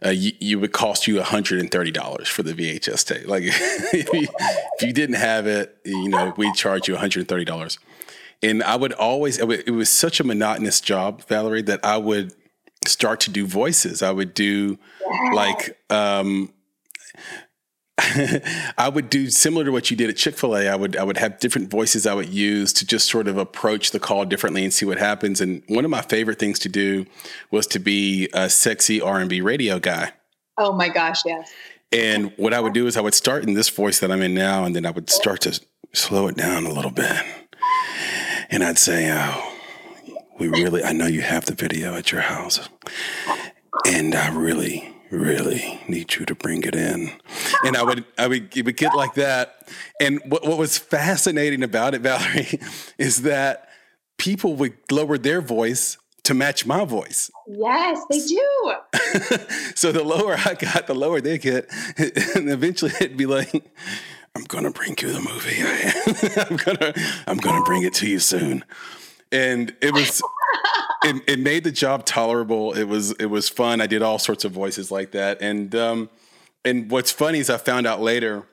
[0.04, 3.28] uh, you, you, would cost you $130 for the VHS tape.
[3.28, 4.28] Like if, you,
[4.76, 7.78] if you didn't have it, you know, we'd charge you $130.
[8.42, 12.34] And I would always, it was such a monotonous job, Valerie, that I would
[12.86, 14.02] start to do voices.
[14.02, 14.78] I would do
[15.32, 16.52] like, um,
[18.78, 20.68] I would do similar to what you did at Chick Fil A.
[20.68, 23.90] I would I would have different voices I would use to just sort of approach
[23.90, 25.40] the call differently and see what happens.
[25.40, 27.06] And one of my favorite things to do
[27.50, 30.12] was to be a sexy R and B radio guy.
[30.58, 31.52] Oh my gosh, yes.
[31.92, 34.34] And what I would do is I would start in this voice that I'm in
[34.34, 35.60] now, and then I would start to
[35.92, 37.16] slow it down a little bit,
[38.50, 39.52] and I'd say, "Oh,
[40.38, 42.68] we really I know you have the video at your house,
[43.86, 47.12] and I really." Really need you to bring it in.
[47.64, 49.68] And I would, I would, it would get like that.
[50.00, 52.58] And what, what was fascinating about it, Valerie,
[52.98, 53.68] is that
[54.18, 57.30] people would lower their voice to match my voice.
[57.46, 58.74] Yes, they do.
[59.74, 61.68] so the lower I got, the lower they get.
[62.36, 63.52] And eventually it'd be like,
[64.34, 66.40] I'm gonna bring you the movie.
[66.40, 66.94] I'm gonna
[67.26, 68.64] I'm gonna bring it to you soon.
[69.30, 70.22] And it was
[71.04, 72.72] it, it, made the job tolerable.
[72.72, 73.80] It was it was fun.
[73.80, 76.10] I did all sorts of voices like that, and um,
[76.64, 78.46] and what's funny is I found out later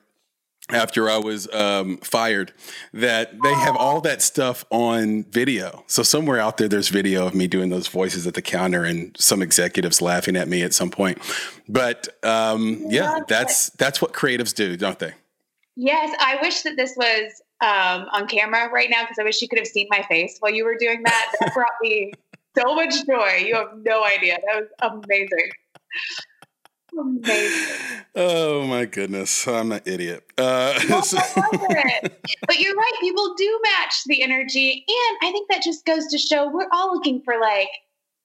[0.70, 2.54] after I was um, fired
[2.94, 5.84] that they have all that stuff on video.
[5.88, 9.16] So somewhere out there, there's video of me doing those voices at the counter, and
[9.18, 11.20] some executives laughing at me at some point.
[11.68, 15.14] But um, yeah, that's that's what creatives do, don't they?
[15.76, 19.48] Yes, I wish that this was um, on camera right now because I wish you
[19.48, 21.32] could have seen my face while you were doing that.
[21.40, 22.12] That brought me
[22.60, 23.46] so much joy.
[23.46, 24.38] You have no idea.
[24.46, 25.50] That was amazing.
[26.98, 27.76] Amazing.
[28.16, 30.24] Oh my goodness, I'm an idiot.
[30.38, 32.94] Uh, but you're right.
[33.00, 36.94] People do match the energy, and I think that just goes to show we're all
[36.94, 37.70] looking for like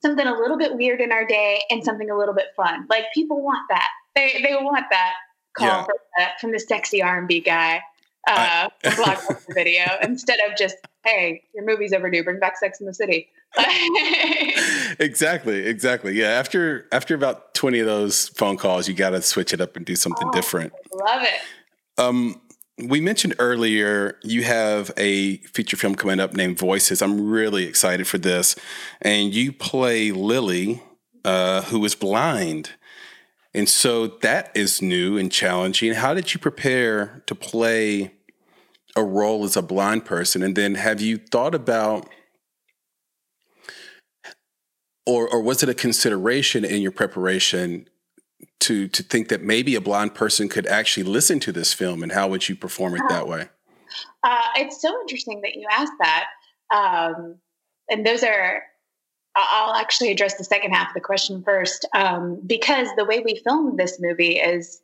[0.02, 2.86] something a little bit weird in our day and something a little bit fun.
[2.88, 3.88] Like people want that.
[4.14, 5.14] They they want that
[5.56, 5.84] call yeah.
[5.84, 7.80] from, the, from the sexy R&B guy
[8.28, 12.24] uh, blockbuster video instead of just, hey, your movie's overdue.
[12.24, 13.28] Bring back Sex in the City.
[14.98, 16.14] exactly, exactly.
[16.14, 19.76] Yeah, after after about twenty of those phone calls, you got to switch it up
[19.76, 20.72] and do something oh, different.
[20.92, 21.40] Love it.
[21.96, 22.40] Um,
[22.79, 27.00] we mentioned earlier you have a feature film coming up named Voices.
[27.00, 28.56] I'm really excited for this,
[29.00, 30.83] and you play Lily,
[31.24, 32.70] uh, who is blind.
[33.54, 35.94] And so that is new and challenging.
[35.94, 38.12] How did you prepare to play
[38.96, 40.42] a role as a blind person?
[40.42, 42.08] And then have you thought about,
[45.07, 47.88] or, or was it a consideration in your preparation
[48.61, 52.02] to, to think that maybe a blind person could actually listen to this film?
[52.02, 53.48] And how would you perform it that way?
[54.23, 56.27] Uh, it's so interesting that you asked that.
[56.71, 57.37] Um,
[57.90, 58.63] and those are
[59.37, 63.40] I'll actually address the second half of the question first, um, because the way we
[63.42, 64.81] filmed this movie is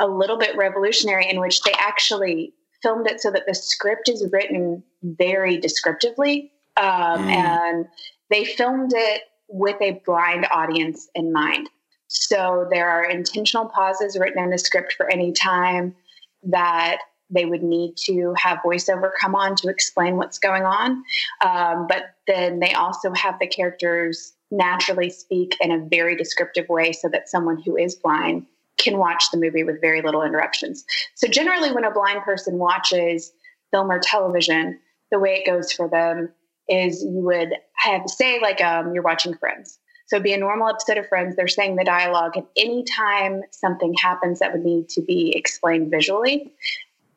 [0.00, 4.26] a little bit revolutionary, in which they actually filmed it so that the script is
[4.32, 6.50] written very descriptively.
[6.76, 7.30] Um, mm.
[7.30, 7.86] And
[8.28, 11.68] they filmed it with a blind audience in mind.
[12.06, 15.94] So there are intentional pauses written in the script for any time
[16.42, 16.98] that
[17.30, 21.02] they would need to have voiceover come on to explain what's going on.
[21.44, 26.92] Um, but then they also have the characters naturally speak in a very descriptive way
[26.92, 28.46] so that someone who is blind
[28.78, 30.84] can watch the movie with very little interruptions.
[31.14, 33.32] So, generally, when a blind person watches
[33.70, 34.80] film or television,
[35.12, 36.30] the way it goes for them
[36.70, 39.78] is you would have, say, like um, you're watching Friends.
[40.06, 44.38] So, be a normal episode of Friends, they're saying the dialogue, and anytime something happens
[44.38, 46.52] that would need to be explained visually,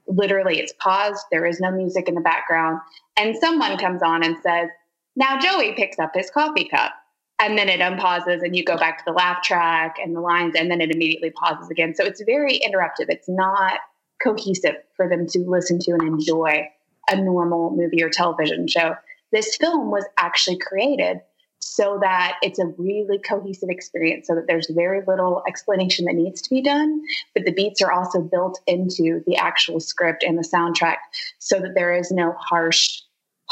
[0.08, 2.82] literally it's paused, there is no music in the background,
[3.16, 4.70] and someone comes on and says,
[5.16, 6.94] Now Joey picks up his coffee cup.
[7.40, 10.54] And then it unpauses and you go back to the laugh track and the lines
[10.56, 11.94] and then it immediately pauses again.
[11.94, 13.10] So it's very interruptive.
[13.10, 13.80] It's not
[14.24, 16.70] cohesive for them to listen to and enjoy
[17.10, 18.96] a normal movie or television show
[19.34, 21.18] this film was actually created
[21.60, 26.42] so that it's a really cohesive experience so that there's very little explanation that needs
[26.42, 27.02] to be done
[27.34, 30.98] but the beats are also built into the actual script and the soundtrack
[31.40, 33.02] so that there is no harsh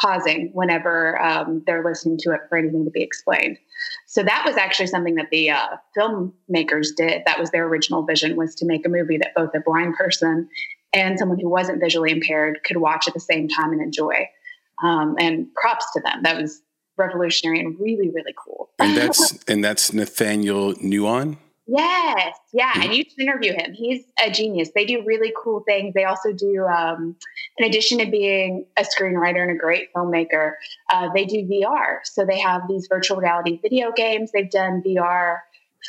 [0.02, 3.58] pausing whenever um, they're listening to it for anything to be explained.
[4.08, 7.22] So that was actually something that the uh, filmmakers did.
[7.26, 10.50] That was their original vision was to make a movie that both a blind person
[10.94, 14.28] and someone who wasn't visually impaired could watch at the same time and enjoy.
[14.84, 16.24] Um, and props to them.
[16.24, 16.62] That was
[16.98, 18.70] revolutionary and really, really cool.
[18.80, 21.38] And that's and that's Nathaniel Nguyen.
[21.68, 23.72] Yes, yeah, and you should interview him.
[23.72, 24.72] He's a genius.
[24.76, 25.94] They do really cool things.
[25.94, 27.16] They also do, um,
[27.58, 30.54] in addition to being a screenwriter and a great filmmaker,
[30.92, 32.00] uh, they do VR.
[32.04, 34.32] So they have these virtual reality video games.
[34.34, 35.38] They've done VR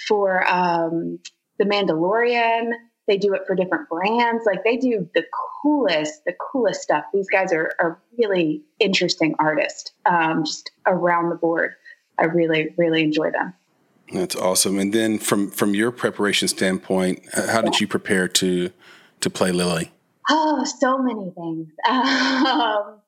[0.06, 1.18] for um,
[1.58, 2.70] The Mandalorian.
[3.12, 4.46] They do it for different brands.
[4.46, 5.22] Like they do the
[5.62, 7.04] coolest, the coolest stuff.
[7.12, 11.74] These guys are, are really interesting artists, um, just around the board.
[12.18, 13.52] I really, really enjoy them.
[14.14, 14.78] That's awesome.
[14.78, 18.70] And then from from your preparation standpoint, how did you prepare to
[19.20, 19.92] to play Lily?
[20.30, 21.68] Oh, so many things.
[21.84, 22.98] Um,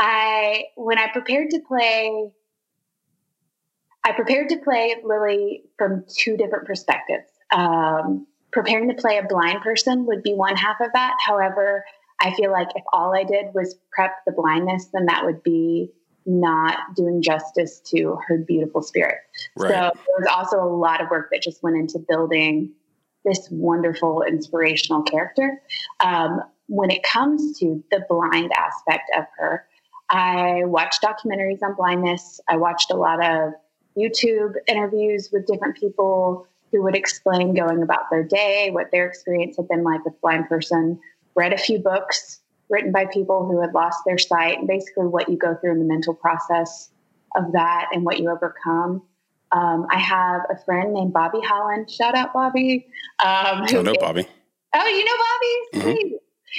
[0.00, 2.32] I when I prepared to play,
[4.02, 7.28] I prepared to play Lily from two different perspectives.
[7.54, 11.14] Um, preparing to play a blind person would be one half of that.
[11.24, 11.84] However,
[12.20, 15.90] I feel like if all I did was prep the blindness, then that would be
[16.26, 19.18] not doing justice to her beautiful spirit.
[19.56, 19.70] Right.
[19.70, 22.72] So there was also a lot of work that just went into building
[23.24, 25.62] this wonderful, inspirational character.
[26.00, 29.66] Um, when it comes to the blind aspect of her,
[30.10, 32.40] I watched documentaries on blindness.
[32.48, 33.52] I watched a lot of
[33.96, 39.56] YouTube interviews with different people who would explain going about their day, what their experience
[39.56, 40.98] had been like with blind person.
[41.34, 45.28] Read a few books written by people who had lost their sight, and basically what
[45.28, 46.90] you go through in the mental process
[47.36, 49.02] of that and what you overcome.
[49.52, 51.90] Um, I have a friend named Bobby Holland.
[51.90, 52.86] Shout out, Bobby.
[53.24, 54.26] Um, I know Bobby.
[54.72, 55.96] Oh, you know Bobby?
[55.96, 56.14] Mm-hmm.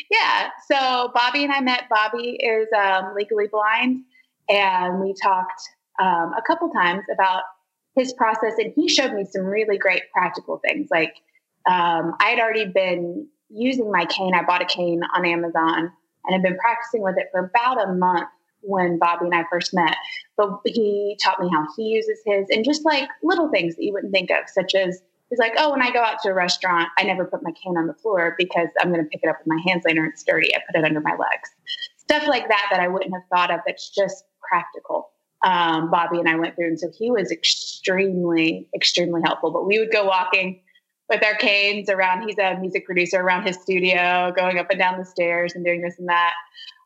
[0.10, 0.50] Yeah.
[0.70, 1.84] So Bobby and I met.
[1.90, 4.04] Bobby is um, legally blind,
[4.50, 5.62] and we talked
[6.00, 7.44] um, a couple times about
[7.96, 10.90] his process, and he showed me some really great practical things.
[10.92, 11.16] Like
[11.70, 14.34] um, I had already been using my cane.
[14.34, 15.92] I bought a cane on Amazon
[16.26, 18.30] and had been practicing with it for about a month
[18.62, 19.96] when Bobby and I first met.
[20.38, 23.94] But he taught me how he uses his and just like little things that you
[23.94, 26.90] wouldn't think of, such as he's like, oh, when I go out to a restaurant,
[26.98, 29.40] I never put my cane on the floor because I'm going to pick it up
[29.40, 30.56] with my hands later and it's dirty.
[30.56, 31.50] I put it under my legs.
[31.98, 35.10] Stuff like that that I wouldn't have thought of that's just practical.
[35.44, 36.68] Um, Bobby and I went through.
[36.68, 39.52] And so he was extremely, extremely helpful.
[39.52, 40.62] But we would go walking
[41.10, 42.28] with our canes around.
[42.28, 45.82] He's a music producer around his studio, going up and down the stairs and doing
[45.82, 46.34] this and that.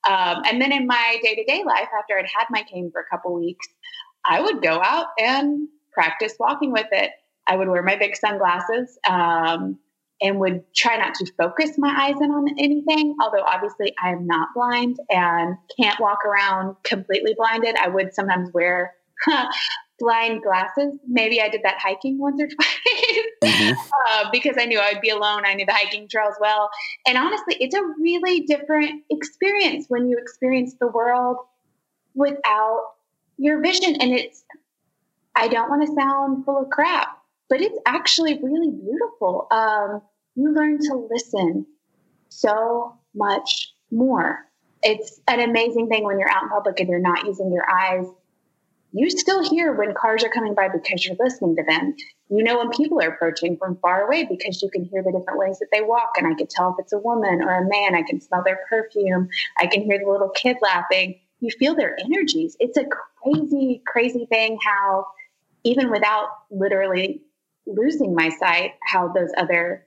[0.08, 3.02] Um, and then in my day to day life, after I'd had my cane for
[3.02, 3.68] a couple weeks,
[4.26, 7.12] I would go out and practice walking with it.
[7.48, 9.78] I would wear my big sunglasses um,
[10.26, 13.16] and would try not to focus my eyes in on anything.
[13.22, 17.76] Although obviously I am not blind and can't walk around completely blinded.
[17.76, 18.96] I would sometimes wear
[20.00, 20.98] blind glasses.
[21.08, 23.80] Maybe I did that hiking once or twice mm-hmm.
[24.10, 25.44] uh, because I knew I would be alone.
[25.46, 26.70] I knew the hiking trails well.
[27.08, 31.38] And honestly, it's a really different experience when you experience the world
[32.16, 32.82] without
[33.38, 33.96] your vision.
[34.02, 34.44] And it's,
[35.36, 37.18] I don't want to sound full of crap,
[37.50, 39.48] but it's actually really beautiful.
[39.52, 40.02] Um,
[40.36, 41.66] you learn to listen
[42.30, 44.40] so much more.
[44.84, 48.06] It's an amazing thing when you're out in public and you're not using your eyes
[48.98, 51.96] you still hear when cars are coming by because you're listening to them.
[52.30, 55.38] You know when people are approaching from far away because you can hear the different
[55.38, 56.14] ways that they walk.
[56.18, 57.94] And I can tell if it's a woman or a man.
[57.94, 59.28] I can smell their perfume.
[59.58, 61.20] I can hear the little kid laughing.
[61.42, 62.56] You feel their energies.
[62.62, 62.86] It's a
[63.22, 65.08] crazy, crazy thing how,
[65.66, 67.22] even without literally
[67.68, 69.86] losing my sight, how those other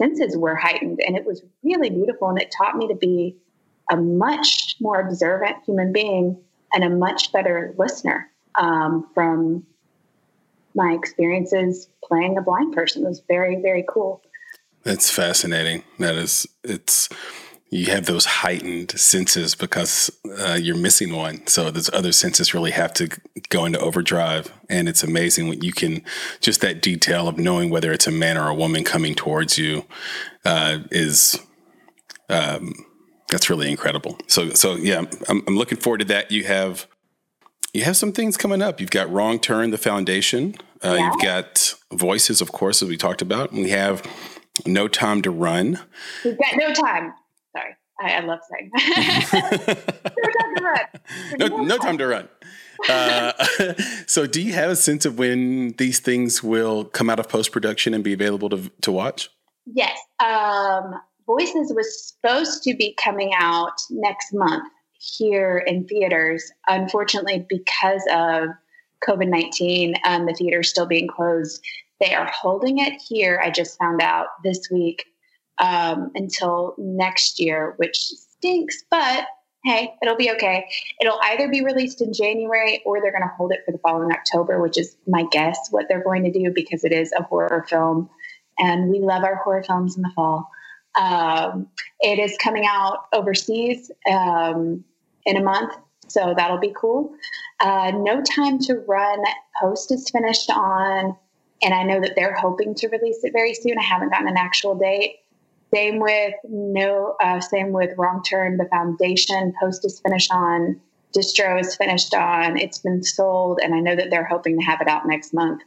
[0.00, 1.00] senses were heightened.
[1.06, 2.30] And it was really beautiful.
[2.30, 3.36] And it taught me to be
[3.92, 6.38] a much more observant human being
[6.72, 9.66] and a much better listener um, from
[10.74, 13.04] my experiences playing a blind person.
[13.04, 14.22] It was very, very cool.
[14.84, 15.84] That's fascinating.
[15.98, 17.08] That is, it's,
[17.70, 20.10] you have those heightened senses because
[20.40, 21.46] uh, you're missing one.
[21.46, 23.08] So those other senses really have to
[23.48, 24.52] go into overdrive.
[24.68, 26.02] And it's amazing when you can,
[26.40, 29.84] just that detail of knowing whether it's a man or a woman coming towards you
[30.44, 31.38] uh, is,
[32.28, 32.74] um,
[33.28, 34.18] that's really incredible.
[34.26, 36.32] So, so yeah, I'm, I'm looking forward to that.
[36.32, 36.88] You have
[37.72, 38.80] you have some things coming up.
[38.80, 40.56] You've got Wrong Turn, the foundation.
[40.82, 41.06] Uh, yeah.
[41.06, 43.52] You've got Voices, of course, as we talked about.
[43.52, 44.02] We have
[44.66, 45.78] No Time to Run.
[46.24, 47.14] We've got No Time.
[48.00, 48.70] I, I love saying
[50.18, 50.86] No Time to Run.
[51.38, 52.28] No, no time to run.
[52.88, 53.32] Uh,
[54.06, 57.52] so, do you have a sense of when these things will come out of post
[57.52, 59.28] production and be available to, to watch?
[59.66, 59.98] Yes.
[60.18, 60.94] Um,
[61.26, 64.64] Voices was supposed to be coming out next month
[64.98, 66.50] here in theaters.
[66.66, 68.48] Unfortunately, because of
[69.06, 71.62] COVID 19 and the theaters still being closed,
[72.00, 73.40] they are holding it here.
[73.44, 75.04] I just found out this week
[75.60, 79.26] um, until next year, which stinks, but
[79.64, 80.66] hey, it'll be okay.
[81.00, 84.10] It'll either be released in January or they're going to hold it for the following
[84.10, 87.66] October, which is my guess what they're going to do because it is a horror
[87.68, 88.08] film.
[88.58, 90.50] And we love our horror films in the fall.
[90.98, 91.68] Um,
[92.00, 93.90] it is coming out overseas.
[94.10, 94.84] Um,
[95.26, 95.74] in a month.
[96.08, 97.14] So that'll be cool.
[97.60, 99.22] Uh, no Time to Run
[99.60, 101.16] post is finished on,
[101.62, 103.78] and I know that they're hoping to release it very soon.
[103.78, 105.16] I haven't gotten an actual date.
[105.72, 108.56] Same with no, uh, same with Wrong Turn.
[108.56, 110.80] The foundation post is finished on.
[111.16, 112.58] Distro is finished on.
[112.58, 115.62] It's been sold, and I know that they're hoping to have it out next month.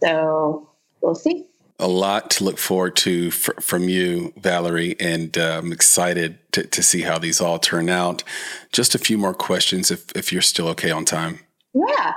[0.00, 0.68] So
[1.00, 1.46] we'll see
[1.82, 6.64] a lot to look forward to f- from you, Valerie, and uh, I'm excited to,
[6.64, 8.22] to, see how these all turn out.
[8.70, 11.40] Just a few more questions, if if you're still okay on time.
[11.74, 12.14] Yeah.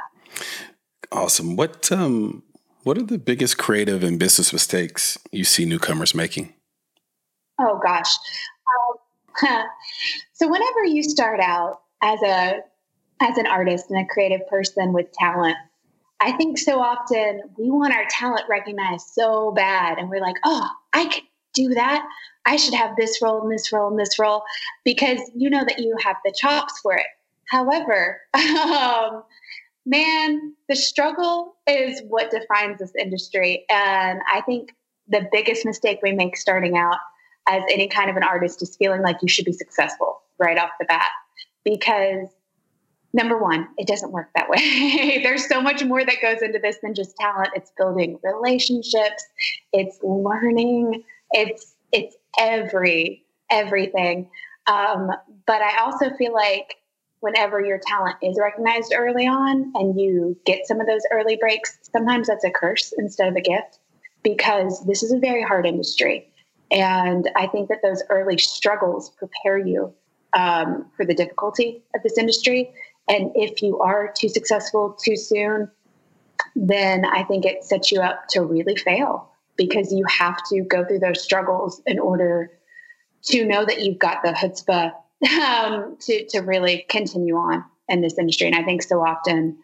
[1.11, 1.55] Awesome.
[1.55, 2.43] What um
[2.83, 6.53] what are the biggest creative and business mistakes you see newcomers making?
[7.59, 8.13] Oh gosh.
[9.43, 9.65] Um,
[10.33, 12.59] so whenever you start out as a
[13.21, 15.55] as an artist and a creative person with talent,
[16.19, 20.67] I think so often we want our talent recognized so bad, and we're like, oh,
[20.93, 22.05] I could do that.
[22.45, 24.43] I should have this role and this role and this role
[24.83, 27.07] because you know that you have the chops for it.
[27.49, 29.23] However, um,
[29.85, 33.65] man, the struggle is what defines this industry.
[33.69, 34.73] And I think
[35.07, 36.97] the biggest mistake we make starting out
[37.47, 40.71] as any kind of an artist is feeling like you should be successful right off
[40.79, 41.09] the bat
[41.63, 42.27] because
[43.13, 45.19] number one, it doesn't work that way.
[45.23, 47.49] There's so much more that goes into this than just talent.
[47.55, 49.25] It's building relationships,
[49.73, 54.29] it's learning, it's it's every everything.
[54.67, 55.11] Um,
[55.45, 56.75] but I also feel like
[57.21, 61.77] whenever your talent is recognized early on and you get some of those early breaks,
[61.81, 63.79] sometimes that's a curse instead of a gift
[64.23, 66.27] because this is a very hard industry.
[66.75, 69.93] And I think that those early struggles prepare you
[70.33, 72.69] um, for the difficulty of this industry.
[73.07, 75.71] And if you are too successful too soon,
[76.53, 80.83] then I think it sets you up to really fail because you have to go
[80.83, 82.51] through those struggles in order
[83.23, 84.91] to know that you've got the chutzpah
[85.41, 88.47] um, to, to really continue on in this industry.
[88.47, 89.57] And I think so often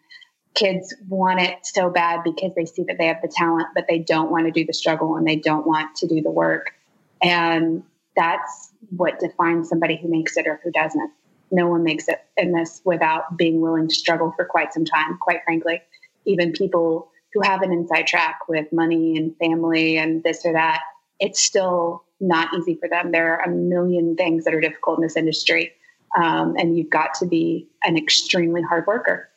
[0.54, 4.00] kids want it so bad because they see that they have the talent, but they
[4.00, 6.74] don't want to do the struggle and they don't want to do the work.
[7.22, 7.84] And
[8.16, 11.12] that's what defines somebody who makes it or who doesn't
[11.52, 15.18] no one makes it in this without being willing to struggle for quite some time,
[15.20, 15.82] quite frankly.
[16.26, 20.82] Even people who have an inside track with money and family and this or that,
[21.20, 23.12] it's still not easy for them.
[23.12, 25.74] There are a million things that are difficult in this industry.
[26.18, 29.30] Um, and you've got to be an extremely hard worker.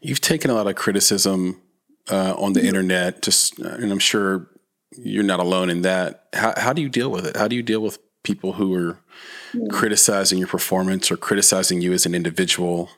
[0.00, 1.60] You've taken a lot of criticism
[2.10, 2.68] uh, on the mm-hmm.
[2.68, 4.48] internet, just, and I'm sure
[4.96, 6.28] you're not alone in that.
[6.32, 7.36] How, how do you deal with it?
[7.36, 8.98] How do you deal with people who are
[9.52, 9.70] mm.
[9.70, 12.90] criticizing your performance or criticizing you as an individual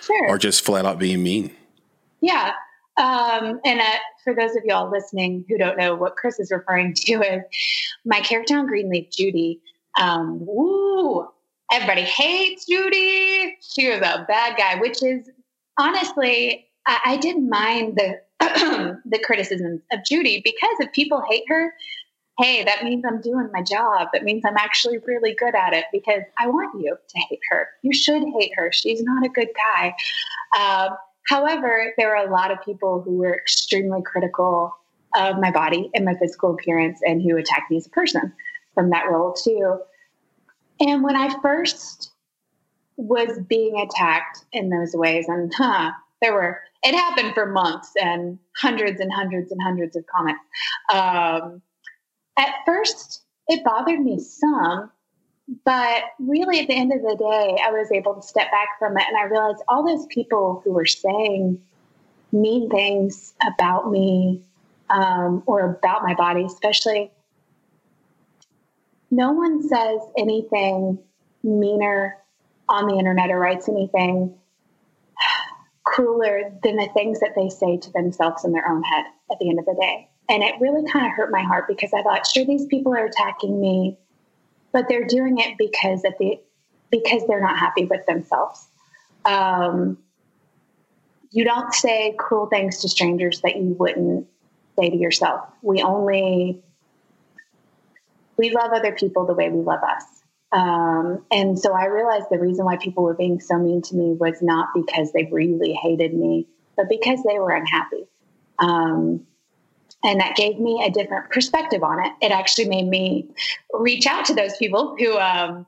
[0.00, 0.28] sure.
[0.28, 1.54] or just flat out being mean.
[2.20, 2.52] Yeah.
[2.96, 6.94] Um, and uh, for those of y'all listening who don't know what Chris is referring
[7.06, 7.42] to is
[8.04, 9.60] my character on Greenleaf, Judy.
[10.00, 11.28] Um, woo,
[11.72, 13.56] everybody hates Judy.
[13.60, 15.30] She was a bad guy, which is
[15.78, 18.20] honestly I, I didn't mind the
[19.04, 21.72] the criticisms of Judy because if people hate her,
[22.38, 24.08] hey, that means I'm doing my job.
[24.12, 27.68] That means I'm actually really good at it because I want you to hate her.
[27.82, 28.72] You should hate her.
[28.72, 29.94] She's not a good guy.
[30.58, 30.96] Um,
[31.28, 34.74] however, there were a lot of people who were extremely critical
[35.14, 38.32] of my body and my physical appearance and who attacked me as a person
[38.74, 39.78] from that role too.
[40.80, 42.10] And when I first
[42.96, 48.38] was being attacked in those ways, and huh, there were, it happened for months and
[48.56, 50.40] hundreds and hundreds and hundreds of comments.
[50.92, 51.62] Um,
[52.36, 54.90] at first, it bothered me some,
[55.64, 58.96] but really at the end of the day, I was able to step back from
[58.96, 61.60] it and I realized all those people who were saying
[62.32, 64.42] mean things about me
[64.90, 67.10] um, or about my body, especially,
[69.10, 70.98] no one says anything
[71.42, 72.16] meaner
[72.68, 74.34] on the internet or writes anything
[75.84, 79.48] crueler than the things that they say to themselves in their own head at the
[79.48, 80.08] end of the day.
[80.28, 83.04] And it really kind of hurt my heart because I thought, sure, these people are
[83.04, 83.98] attacking me,
[84.72, 86.40] but they're doing it because at the
[86.90, 88.68] because they're not happy with themselves.
[89.24, 89.98] Um,
[91.30, 94.26] you don't say cruel things to strangers that you wouldn't
[94.78, 95.48] say to yourself.
[95.62, 96.62] We only
[98.36, 100.21] we love other people the way we love us.
[100.52, 104.12] Um, and so I realized the reason why people were being so mean to me
[104.12, 106.46] was not because they really hated me,
[106.76, 108.06] but because they were unhappy.
[108.58, 109.26] Um,
[110.04, 112.12] and that gave me a different perspective on it.
[112.20, 113.28] It actually made me
[113.72, 115.64] reach out to those people who um,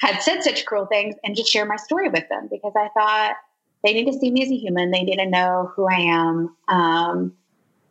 [0.00, 3.36] had said such cruel things and just share my story with them because I thought
[3.82, 4.90] they need to see me as a human.
[4.90, 6.56] They need to know who I am.
[6.68, 7.32] Um,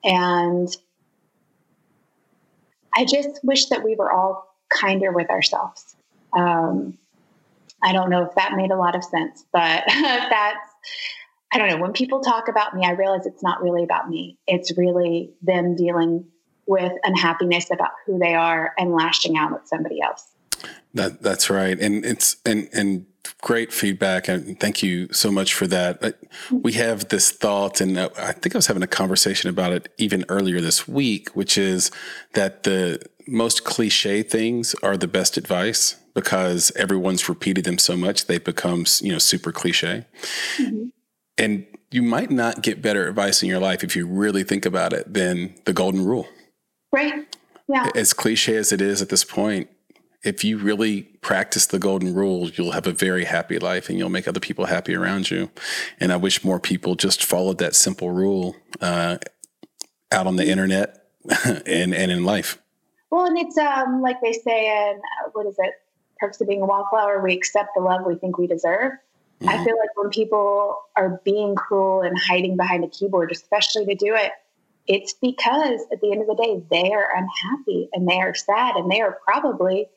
[0.03, 0.69] and
[2.95, 5.95] I just wish that we were all kinder with ourselves.
[6.33, 6.97] Um,
[7.81, 10.69] I don't know if that made a lot of sense, but that's
[11.51, 11.77] I don't know.
[11.77, 14.37] When people talk about me, I realize it's not really about me.
[14.45, 16.25] It's really them dealing
[16.67, 20.27] with unhappiness about who they are and lashing out at somebody else.
[20.93, 23.05] That that's right, and it's and and
[23.41, 26.19] great feedback, and thank you so much for that.
[26.51, 30.25] We have this thought, and I think I was having a conversation about it even
[30.29, 31.91] earlier this week, which is
[32.33, 38.25] that the most cliche things are the best advice because everyone's repeated them so much
[38.25, 40.05] they become you know super cliche.
[40.57, 40.87] Mm-hmm.
[41.37, 44.93] And you might not get better advice in your life if you really think about
[44.93, 46.27] it than the golden rule.
[46.91, 47.35] Right.
[47.67, 47.89] Yeah.
[47.95, 49.69] As cliche as it is at this point,
[50.23, 54.09] if you really practice the golden rule, you'll have a very happy life and you'll
[54.09, 55.49] make other people happy around you.
[55.99, 59.17] And I wish more people just followed that simple rule uh,
[60.11, 61.05] out on the internet
[61.45, 62.61] and, and in life.
[63.11, 65.73] Well, and it's um, like they say in, uh, what is it?
[66.19, 68.93] Perks of being a wallflower, we accept the love we think we deserve.
[69.41, 69.49] Mm-hmm.
[69.49, 73.95] I feel like when people are being cruel and hiding behind a keyboard, especially to
[73.95, 74.31] do it,
[74.87, 78.75] it's because at the end of the day, they are unhappy and they are sad
[78.75, 79.87] and they are probably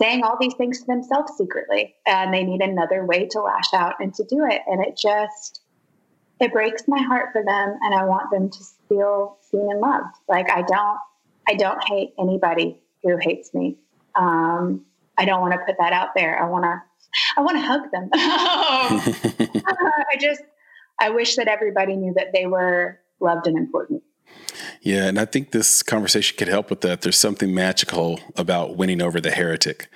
[0.00, 3.94] saying all these things to themselves secretly and they need another way to lash out
[4.00, 4.62] and to do it.
[4.66, 5.60] And it just,
[6.40, 8.58] it breaks my heart for them and I want them to
[8.88, 10.16] feel seen and loved.
[10.28, 10.98] Like I don't,
[11.46, 13.76] I don't hate anybody who hates me.
[14.14, 14.86] Um,
[15.20, 16.42] I don't want to put that out there.
[16.42, 16.82] I want to
[17.36, 18.08] I want to hug them.
[18.14, 20.42] I just,
[20.98, 24.02] I wish that everybody knew that they were loved and important.
[24.80, 27.02] Yeah, and I think this conversation could help with that.
[27.02, 29.88] There's something magical about winning over the heretic.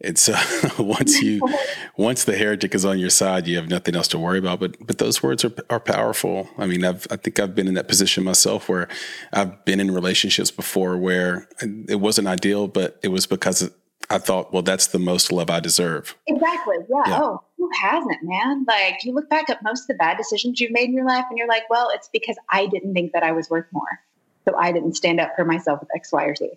[0.00, 0.34] And so
[0.78, 1.40] once you
[1.96, 4.60] once the heretic is on your side, you have nothing else to worry about.
[4.60, 6.48] But but those words are are powerful.
[6.58, 8.88] I mean, I've I think I've been in that position myself where
[9.32, 11.48] I've been in relationships before where
[11.88, 13.70] it wasn't ideal, but it was because
[14.10, 16.16] I thought, well, that's the most love I deserve.
[16.26, 16.76] Exactly.
[16.88, 17.02] Yeah.
[17.06, 17.18] yeah.
[17.20, 18.64] Oh, who hasn't, man?
[18.66, 21.24] Like you look back at most of the bad decisions you've made in your life
[21.28, 24.00] and you're like, well, it's because I didn't think that I was worth more.
[24.46, 26.50] So I didn't stand up for myself with X, Y, or Z.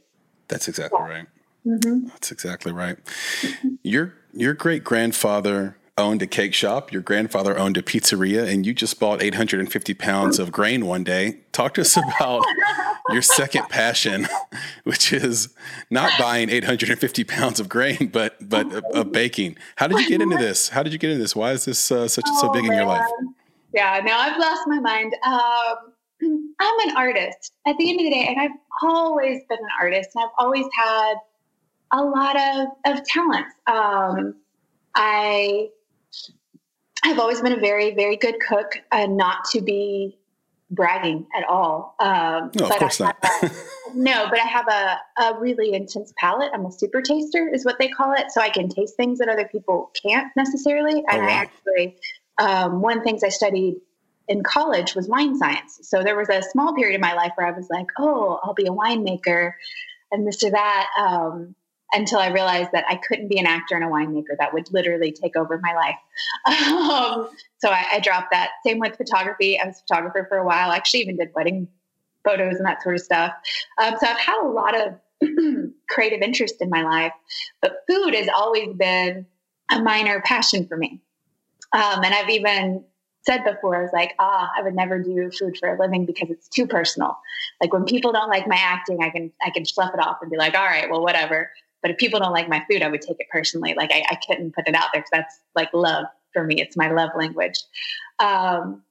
[0.47, 1.09] That's exactly yeah.
[1.09, 1.27] right.
[1.67, 2.07] Mm-hmm.
[2.07, 2.97] That's exactly right.
[3.41, 3.69] Mm-hmm.
[3.83, 6.91] Your your great grandfather owned a cake shop.
[6.91, 11.37] Your grandfather owned a pizzeria, and you just bought 850 pounds of grain one day.
[11.53, 12.43] Talk to us about
[13.09, 14.27] your second passion,
[14.83, 15.55] which is
[15.89, 19.57] not buying 850 pounds of grain, but but of baking.
[19.77, 20.69] How did you get into this?
[20.69, 21.35] How did you get into this?
[21.35, 23.05] Why is this uh, such oh, so big in your life?
[23.73, 25.15] Yeah, now I've lost my mind.
[25.25, 25.93] Um,
[26.59, 30.09] I'm an artist at the end of the day, and I've always been an artist,
[30.15, 31.13] and I've always had
[31.93, 33.53] a lot of of talents.
[33.67, 34.35] Um,
[34.95, 35.69] I
[37.03, 40.17] I've always been a very, very good cook, and not to be
[40.71, 41.95] bragging at all.
[41.99, 43.17] Um, no, of course not.
[43.23, 43.51] A,
[43.93, 46.49] no, but I have a, a really intense palate.
[46.53, 48.31] I'm a super taster, is what they call it.
[48.31, 51.03] So I can taste things that other people can't necessarily.
[51.07, 51.27] Oh, and wow.
[51.27, 51.97] I actually,
[52.37, 53.75] um, one of the things I studied
[54.27, 55.79] in college was wine science.
[55.83, 58.53] So there was a small period of my life where I was like, oh, I'll
[58.53, 59.53] be a winemaker
[60.11, 60.87] and this or that.
[60.97, 61.55] Um,
[61.93, 64.37] until I realized that I couldn't be an actor and a winemaker.
[64.39, 65.95] That would literally take over my life.
[66.91, 68.51] Um, so I, I, dropped that.
[68.65, 69.59] Same with photography.
[69.59, 70.71] I was a photographer for a while.
[70.71, 71.67] I actually even did wedding
[72.23, 73.33] photos and that sort of stuff.
[73.81, 74.95] Um, so I've had a lot of
[75.89, 77.13] creative interest in my life,
[77.61, 79.25] but food has always been
[79.71, 81.01] a minor passion for me.
[81.73, 82.83] Um, and I've even
[83.23, 86.29] said before, I was like, ah, I would never do food for a living because
[86.29, 87.17] it's too personal.
[87.61, 90.31] Like when people don't like my acting, I can I can slough it off and
[90.31, 91.51] be like, all right, well, whatever.
[91.81, 93.73] But if people don't like my food, I would take it personally.
[93.75, 96.55] Like I, I couldn't put it out there because that's like love for me.
[96.61, 97.59] It's my love language.
[98.19, 98.83] Um,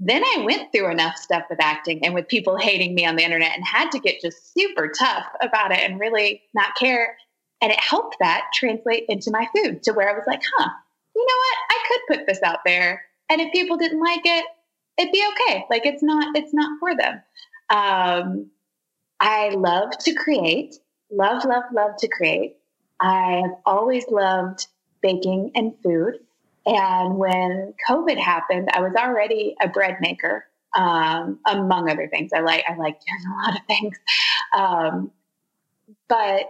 [0.00, 3.24] then I went through enough stuff with acting and with people hating me on the
[3.24, 7.16] internet and had to get just super tough about it and really not care.
[7.62, 10.68] And it helped that translate into my food to where I was like, huh,
[11.14, 11.58] you know what?
[11.70, 13.02] I could put this out there.
[13.30, 14.44] And if people didn't like it,
[14.98, 15.64] it'd be okay.
[15.70, 17.22] Like it's not, it's not for them.
[17.70, 18.50] Um,
[19.20, 20.76] I love to create,
[21.14, 22.56] love, love, love to create.
[23.00, 24.66] I have always loved
[25.02, 26.18] baking and food.
[26.66, 30.46] And when COVID happened, I was already a bread maker,
[30.76, 32.32] um, among other things.
[32.34, 33.98] I like I like doing a lot of things,
[34.56, 35.10] um,
[36.08, 36.48] but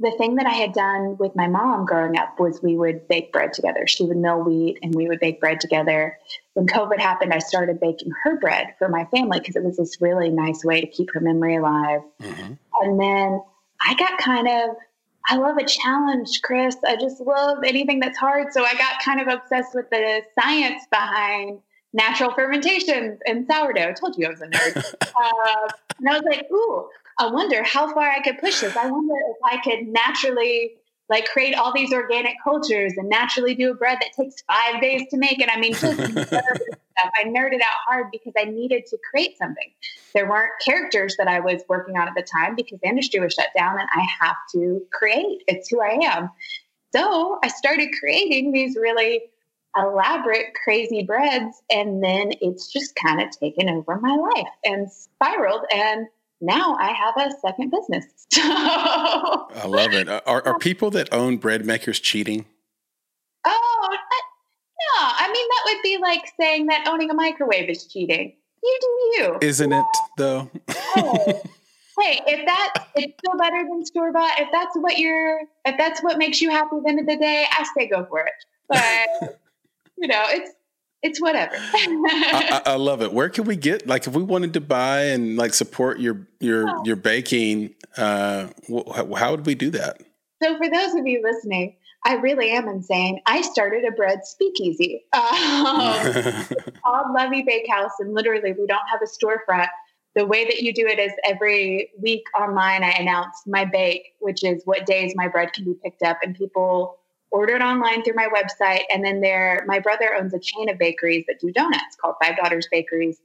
[0.00, 3.32] the thing that I had done with my mom growing up was we would bake
[3.32, 3.86] bread together.
[3.86, 6.18] She would mill wheat and we would bake bread together.
[6.54, 10.00] When COVID happened, I started baking her bread for my family because it was this
[10.00, 12.00] really nice way to keep her memory alive.
[12.22, 12.54] Mm-hmm.
[12.80, 13.42] And then
[13.80, 14.76] I got kind of
[15.26, 16.76] I love a challenge, Chris.
[16.84, 18.52] I just love anything that's hard.
[18.52, 21.60] So I got kind of obsessed with the science behind
[21.92, 23.88] natural fermentations and sourdough.
[23.88, 24.76] I told you I was a nerd.
[25.02, 25.68] uh,
[25.98, 28.76] and I was like, ooh, I wonder how far I could push this.
[28.76, 30.72] I wonder if I could naturally
[31.08, 35.02] like create all these organic cultures and naturally do a bread that takes five days
[35.10, 35.40] to make.
[35.40, 36.02] And I mean, just
[37.00, 37.12] stuff.
[37.14, 39.70] I nerded out hard because I needed to create something.
[40.14, 43.34] There weren't characters that I was working on at the time because the industry was
[43.34, 45.42] shut down and I have to create.
[45.46, 46.30] It's who I am.
[46.92, 49.22] So I started creating these really
[49.76, 51.62] elaborate, crazy breads.
[51.70, 55.64] And then it's just kind of taken over my life and spiraled.
[55.72, 56.06] And
[56.40, 58.06] now I have a second business.
[58.34, 60.08] I love it.
[60.08, 62.46] Are, are people that own bread makers cheating?
[65.02, 65.12] Oh.
[65.16, 68.34] I mean, that would be like saying that owning a microwave is cheating.
[68.62, 69.38] You do you.
[69.40, 69.84] Isn't it,
[70.18, 70.50] though?
[70.68, 71.40] hey,
[71.98, 76.02] hey, if that it's still better than store bought, if that's what you're, if that's
[76.02, 78.32] what makes you happy at the end of the day, I say go for it.
[78.68, 79.38] But,
[79.96, 80.50] you know, it's,
[81.02, 81.54] it's whatever.
[81.56, 83.14] I, I, love it.
[83.14, 86.68] Where can we get like if we wanted to buy and like support your your
[86.68, 86.84] oh.
[86.84, 87.74] your baking?
[87.96, 90.02] Uh, wh- how would we do that?
[90.42, 93.20] So for those of you listening, I really am insane.
[93.26, 95.22] I started a bread speakeasy um,
[96.82, 99.68] called Lavie Bakehouse, and literally we don't have a storefront.
[100.16, 104.42] The way that you do it is every week online, I announce my bake, which
[104.42, 106.98] is what days my bread can be picked up, and people
[107.30, 108.82] order it online through my website.
[108.92, 112.36] And then there, my brother owns a chain of bakeries that do donuts called Five
[112.36, 113.20] Daughters Bakeries.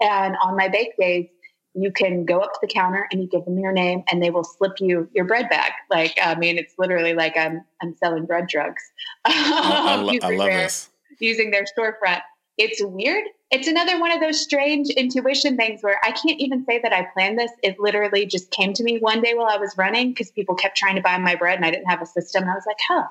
[0.00, 1.26] And on my bake days,
[1.74, 4.30] you can go up to the counter and you give them your name and they
[4.30, 5.72] will slip you your bread bag.
[5.88, 8.82] Like, I mean, it's literally like I'm, I'm selling bread drugs.
[9.24, 10.90] I, I, I um, love their, this.
[11.20, 12.22] Using their storefront.
[12.58, 13.24] It's weird.
[13.50, 17.06] It's another one of those strange intuition things where I can't even say that I
[17.14, 17.50] planned this.
[17.62, 20.76] It literally just came to me one day while I was running because people kept
[20.76, 22.44] trying to buy my bread and I didn't have a system.
[22.44, 23.04] I was like, huh,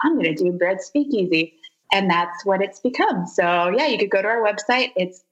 [0.00, 1.54] I'm going to do bread speakeasy.
[1.92, 3.26] And that's what it's become.
[3.26, 4.92] So, yeah, you could go to our website.
[4.96, 5.22] It's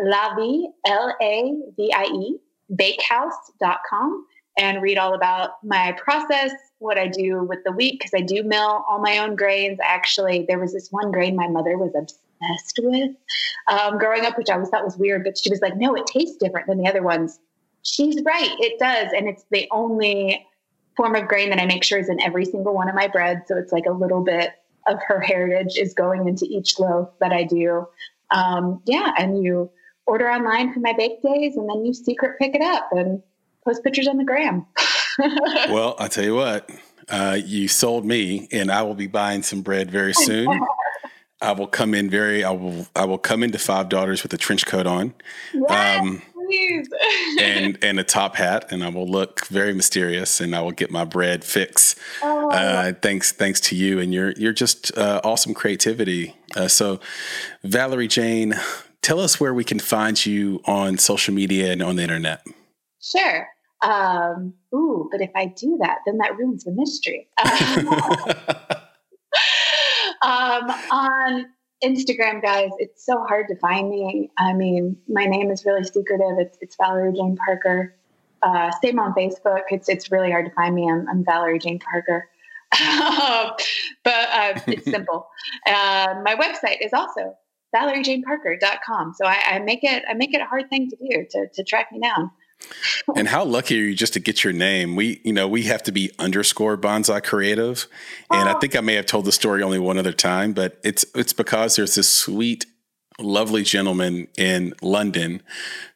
[0.00, 2.38] Lavie, L A V I E,
[2.74, 4.26] bakehouse.com
[4.58, 8.42] and read all about my process, what I do with the wheat, because I do
[8.42, 9.78] mill all my own grains.
[9.82, 13.12] Actually, there was this one grain my mother was obsessed with
[13.68, 16.06] um, growing up, which I always thought was weird, but she was like, no, it
[16.06, 17.38] tastes different than the other ones.
[17.82, 19.12] She's right, it does.
[19.16, 20.46] And it's the only
[20.96, 23.42] form of grain that I make sure is in every single one of my breads.
[23.46, 24.50] So it's like a little bit
[24.86, 27.86] of her heritage is going into each loaf that I do.
[28.30, 29.70] Um, yeah, and you
[30.10, 33.22] order online for my bake days, and then you secret pick it up and
[33.64, 34.66] post pictures on the gram.
[35.70, 36.68] well, I tell you what,
[37.08, 40.48] uh, you sold me, and I will be buying some bread very soon.
[41.40, 42.44] I will come in very.
[42.44, 42.86] I will.
[42.94, 45.14] I will come into Five Daughters with a trench coat on,
[45.54, 46.88] yes, um, please,
[47.40, 50.90] and and a top hat, and I will look very mysterious, and I will get
[50.90, 51.96] my bread fix.
[52.22, 52.50] Oh.
[52.50, 56.34] Uh, thanks, thanks to you and your your just uh, awesome creativity.
[56.54, 57.00] Uh, so,
[57.62, 58.54] Valerie Jane,
[59.02, 62.42] tell us where we can find you on social media and on the internet.
[63.00, 63.48] Sure.
[63.82, 67.28] Um, ooh, but if I do that, then that ruins the mystery.
[70.22, 71.46] um, on
[71.82, 74.30] Instagram, guys, it's so hard to find me.
[74.36, 76.38] I mean, my name is really secretive.
[76.38, 77.94] It's, it's Valerie Jane Parker.
[78.42, 79.62] Uh, same on Facebook.
[79.68, 80.90] It's it's really hard to find me.
[80.90, 82.28] I'm, I'm Valerie Jane Parker.
[82.72, 85.28] but uh, it's simple.
[85.66, 87.36] Uh, my website is also
[87.74, 89.14] valeriejaneparker.com.
[89.14, 91.64] So I, I make it I make it a hard thing to do to, to
[91.64, 92.30] track me down.
[93.16, 94.96] and how lucky are you just to get your name?
[94.96, 97.86] We, you know, we have to be underscore bonsai creative.
[98.30, 98.38] Oh.
[98.38, 98.52] And oh.
[98.52, 101.32] I think I may have told the story only one other time, but it's it's
[101.32, 102.66] because there's this sweet
[103.20, 105.42] lovely gentleman in London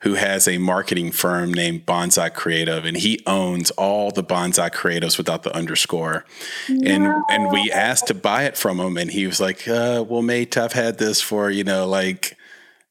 [0.00, 5.16] who has a marketing firm named Bonsai Creative, and he owns all the Bonsai Creatives
[5.16, 6.24] without the underscore.
[6.68, 6.90] No.
[6.90, 10.22] And and we asked to buy it from him, and he was like, uh, "Well,
[10.22, 12.36] mate, I've had this for you know like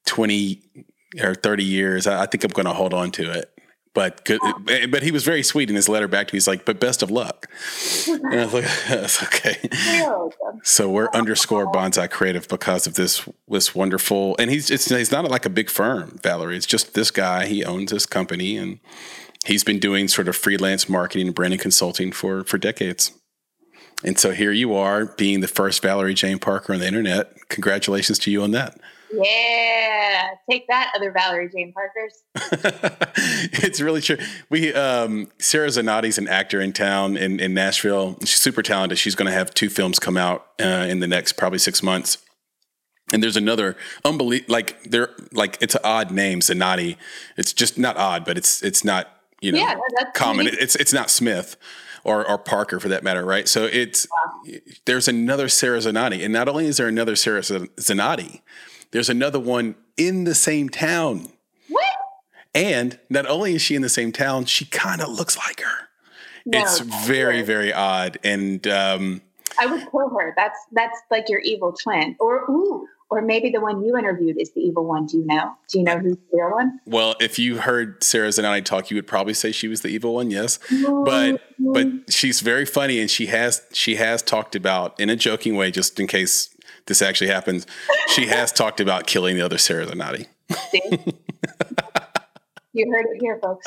[0.06, 0.62] twenty
[1.22, 2.08] or thirty years.
[2.08, 3.53] I, I think I'm going to hold on to it."
[3.94, 4.62] But good, oh.
[4.68, 6.38] eh, but he was very sweet in his letter back to me.
[6.38, 7.50] He's like, but best of luck.
[8.08, 9.70] And I was like, that's okay.
[10.64, 15.30] So we're underscore bonsai creative because of this this wonderful, and he's it's he's not
[15.30, 16.58] like a big firm, Valerie.
[16.58, 17.46] It's just this guy.
[17.46, 18.80] He owns this company, and
[19.46, 23.12] he's been doing sort of freelance marketing and branding consulting for for decades.
[24.04, 27.34] And so here you are, being the first Valerie Jane Parker on the internet.
[27.50, 28.80] Congratulations to you on that.
[29.14, 32.24] Yeah, take that, other Valerie Jane Parkers.
[33.64, 34.18] it's really true.
[34.50, 38.18] We um, Sarah Zanotti's an actor in town in, in Nashville.
[38.22, 38.98] She's super talented.
[38.98, 42.18] She's going to have two films come out uh, in the next probably six months.
[43.12, 46.98] And there's another unbelievable, like they're like it's an odd name, Zanotti.
[47.38, 49.08] It's just not odd, but it's it's not
[49.42, 49.76] you know yeah,
[50.16, 50.48] common.
[50.48, 51.58] It's it's not Smith
[52.04, 53.48] or, or Parker for that matter, right?
[53.48, 54.54] So it's wow.
[54.86, 58.42] there's another Sarah Zanotti, and not only is there another Sarah Zanotti,
[58.94, 61.28] there's another one in the same town.
[61.68, 61.84] What?
[62.56, 65.90] And not only is she in the same town, she kind of looks like her.
[66.46, 68.20] No, it's very, very odd.
[68.24, 69.22] And um,
[69.60, 70.34] I would kill her.
[70.38, 72.16] That's that's like your evil twin.
[72.20, 75.08] Or ooh, or maybe the one you interviewed is the evil one.
[75.08, 75.54] Do you know?
[75.70, 76.80] Do you know who's the real one?
[76.86, 80.14] Well, if you heard Sarah Zanotti talk, you would probably say she was the evil
[80.14, 80.30] one.
[80.30, 80.60] Yes,
[81.06, 85.56] but but she's very funny, and she has she has talked about in a joking
[85.56, 86.53] way, just in case
[86.86, 87.66] this actually happens.
[88.10, 90.28] She has talked about killing the other Sarah Zanotti.
[92.74, 93.66] you heard it here, folks.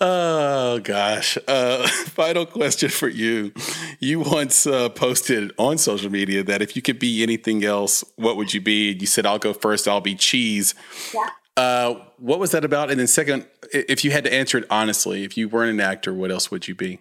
[0.00, 1.36] Oh gosh.
[1.48, 3.52] Uh, final question for you.
[3.98, 8.36] You once uh, posted on social media that if you could be anything else, what
[8.36, 8.92] would you be?
[8.92, 10.74] You said, I'll go first, I'll be cheese.
[11.12, 11.28] Yeah.
[11.56, 12.90] Uh, what was that about?
[12.90, 16.12] And then, second, if you had to answer it honestly, if you weren't an actor,
[16.12, 17.00] what else would you be?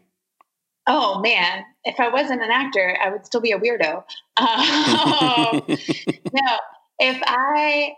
[0.88, 4.03] Oh man, if I wasn't an actor, I would still be a weirdo.
[4.38, 5.63] Um,
[6.34, 6.57] no,
[6.99, 7.93] if I,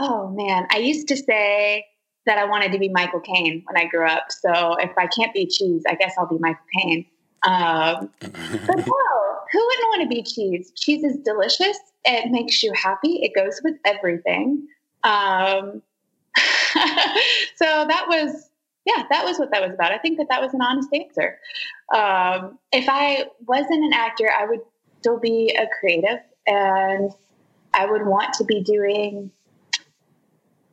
[0.00, 1.86] oh man, I used to say
[2.26, 4.26] that I wanted to be Michael Caine when I grew up.
[4.30, 7.06] So if I can't be cheese, I guess I'll be Michael Caine.
[7.44, 8.30] Um, but
[8.76, 9.02] no,
[9.52, 10.72] who wouldn't want to be cheese?
[10.76, 11.78] Cheese is delicious.
[12.04, 13.20] It makes you happy.
[13.22, 14.66] It goes with everything.
[15.04, 15.82] Um,
[17.56, 18.50] so that was
[18.84, 19.92] yeah, that was what that was about.
[19.92, 21.38] I think that that was an honest answer.
[21.94, 24.60] Um, if I wasn't an actor, I would
[25.00, 27.10] still be a creative and
[27.74, 29.30] I would want to be doing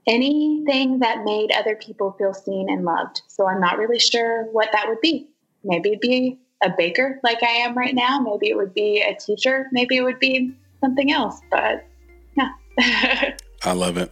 [0.08, 3.22] anything that made other people feel seen and loved.
[3.28, 5.28] So I'm not really sure what that would be.
[5.64, 8.20] Maybe it'd be a baker like I am right now.
[8.20, 9.68] Maybe it would be a teacher.
[9.72, 11.40] Maybe it would be something else.
[11.52, 11.86] But
[12.36, 12.50] yeah.
[13.64, 14.12] I love it.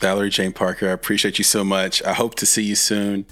[0.00, 2.02] Valerie Jane Parker, I appreciate you so much.
[2.04, 3.26] I hope to see you soon.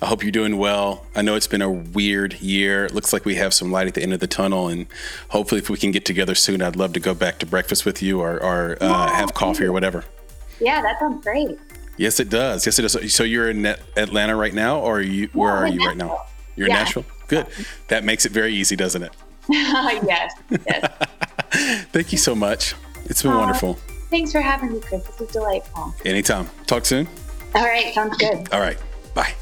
[0.00, 1.04] I hope you're doing well.
[1.16, 2.84] I know it's been a weird year.
[2.84, 4.86] It looks like we have some light at the end of the tunnel, and
[5.30, 8.00] hopefully, if we can get together soon, I'd love to go back to breakfast with
[8.00, 10.04] you or, or uh, have coffee or whatever.
[10.60, 11.58] Yeah, that sounds great.
[11.96, 12.64] Yes, it does.
[12.66, 13.12] Yes, it does.
[13.12, 13.66] So you're in
[13.96, 16.24] Atlanta right now, or you, where are you right now?
[16.54, 16.74] You're yeah.
[16.74, 17.04] in Nashville.
[17.26, 17.46] Good.
[17.88, 19.12] That makes it very easy, doesn't it?
[19.48, 20.32] yes.
[20.50, 21.06] Yes.
[21.90, 22.74] Thank you so much.
[23.06, 23.76] It's been wonderful.
[24.12, 25.02] Thanks for having me, Chris.
[25.04, 25.94] This was delightful.
[26.04, 26.50] Anytime.
[26.66, 27.08] Talk soon.
[27.54, 27.94] All right.
[27.94, 28.46] Sounds good.
[28.52, 28.76] All right.
[29.14, 29.32] Bye.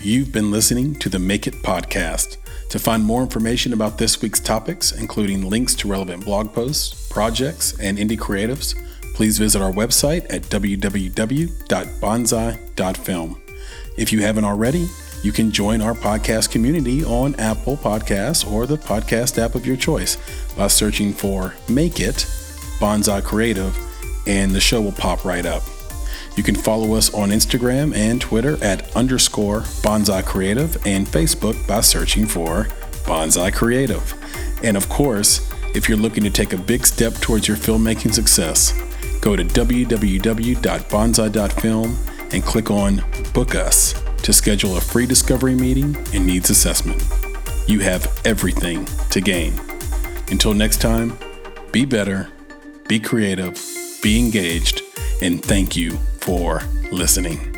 [0.00, 2.36] You've been listening to the Make It podcast.
[2.70, 7.78] To find more information about this week's topics, including links to relevant blog posts, projects,
[7.78, 8.74] and indie creatives,
[9.14, 13.42] please visit our website at www.bonsai.film.
[13.96, 14.88] If you haven't already,
[15.22, 19.76] you can join our podcast community on Apple Podcasts or the podcast app of your
[19.76, 20.18] choice
[20.56, 22.26] by searching for Make It
[22.80, 23.85] Bonsai Creative
[24.26, 25.62] and the show will pop right up.
[26.36, 31.80] You can follow us on Instagram and Twitter at underscore Bonsai Creative and Facebook by
[31.80, 32.64] searching for
[33.04, 34.14] Bonsai Creative.
[34.62, 38.74] And of course, if you're looking to take a big step towards your filmmaking success,
[39.20, 41.98] go to www.bonsai.film
[42.32, 43.02] and click on
[43.32, 47.02] Book Us to schedule a free discovery meeting and needs assessment.
[47.66, 49.54] You have everything to gain.
[50.30, 51.18] Until next time,
[51.72, 52.28] be better
[52.88, 53.58] be creative,
[54.02, 54.82] be engaged,
[55.22, 57.55] and thank you for listening.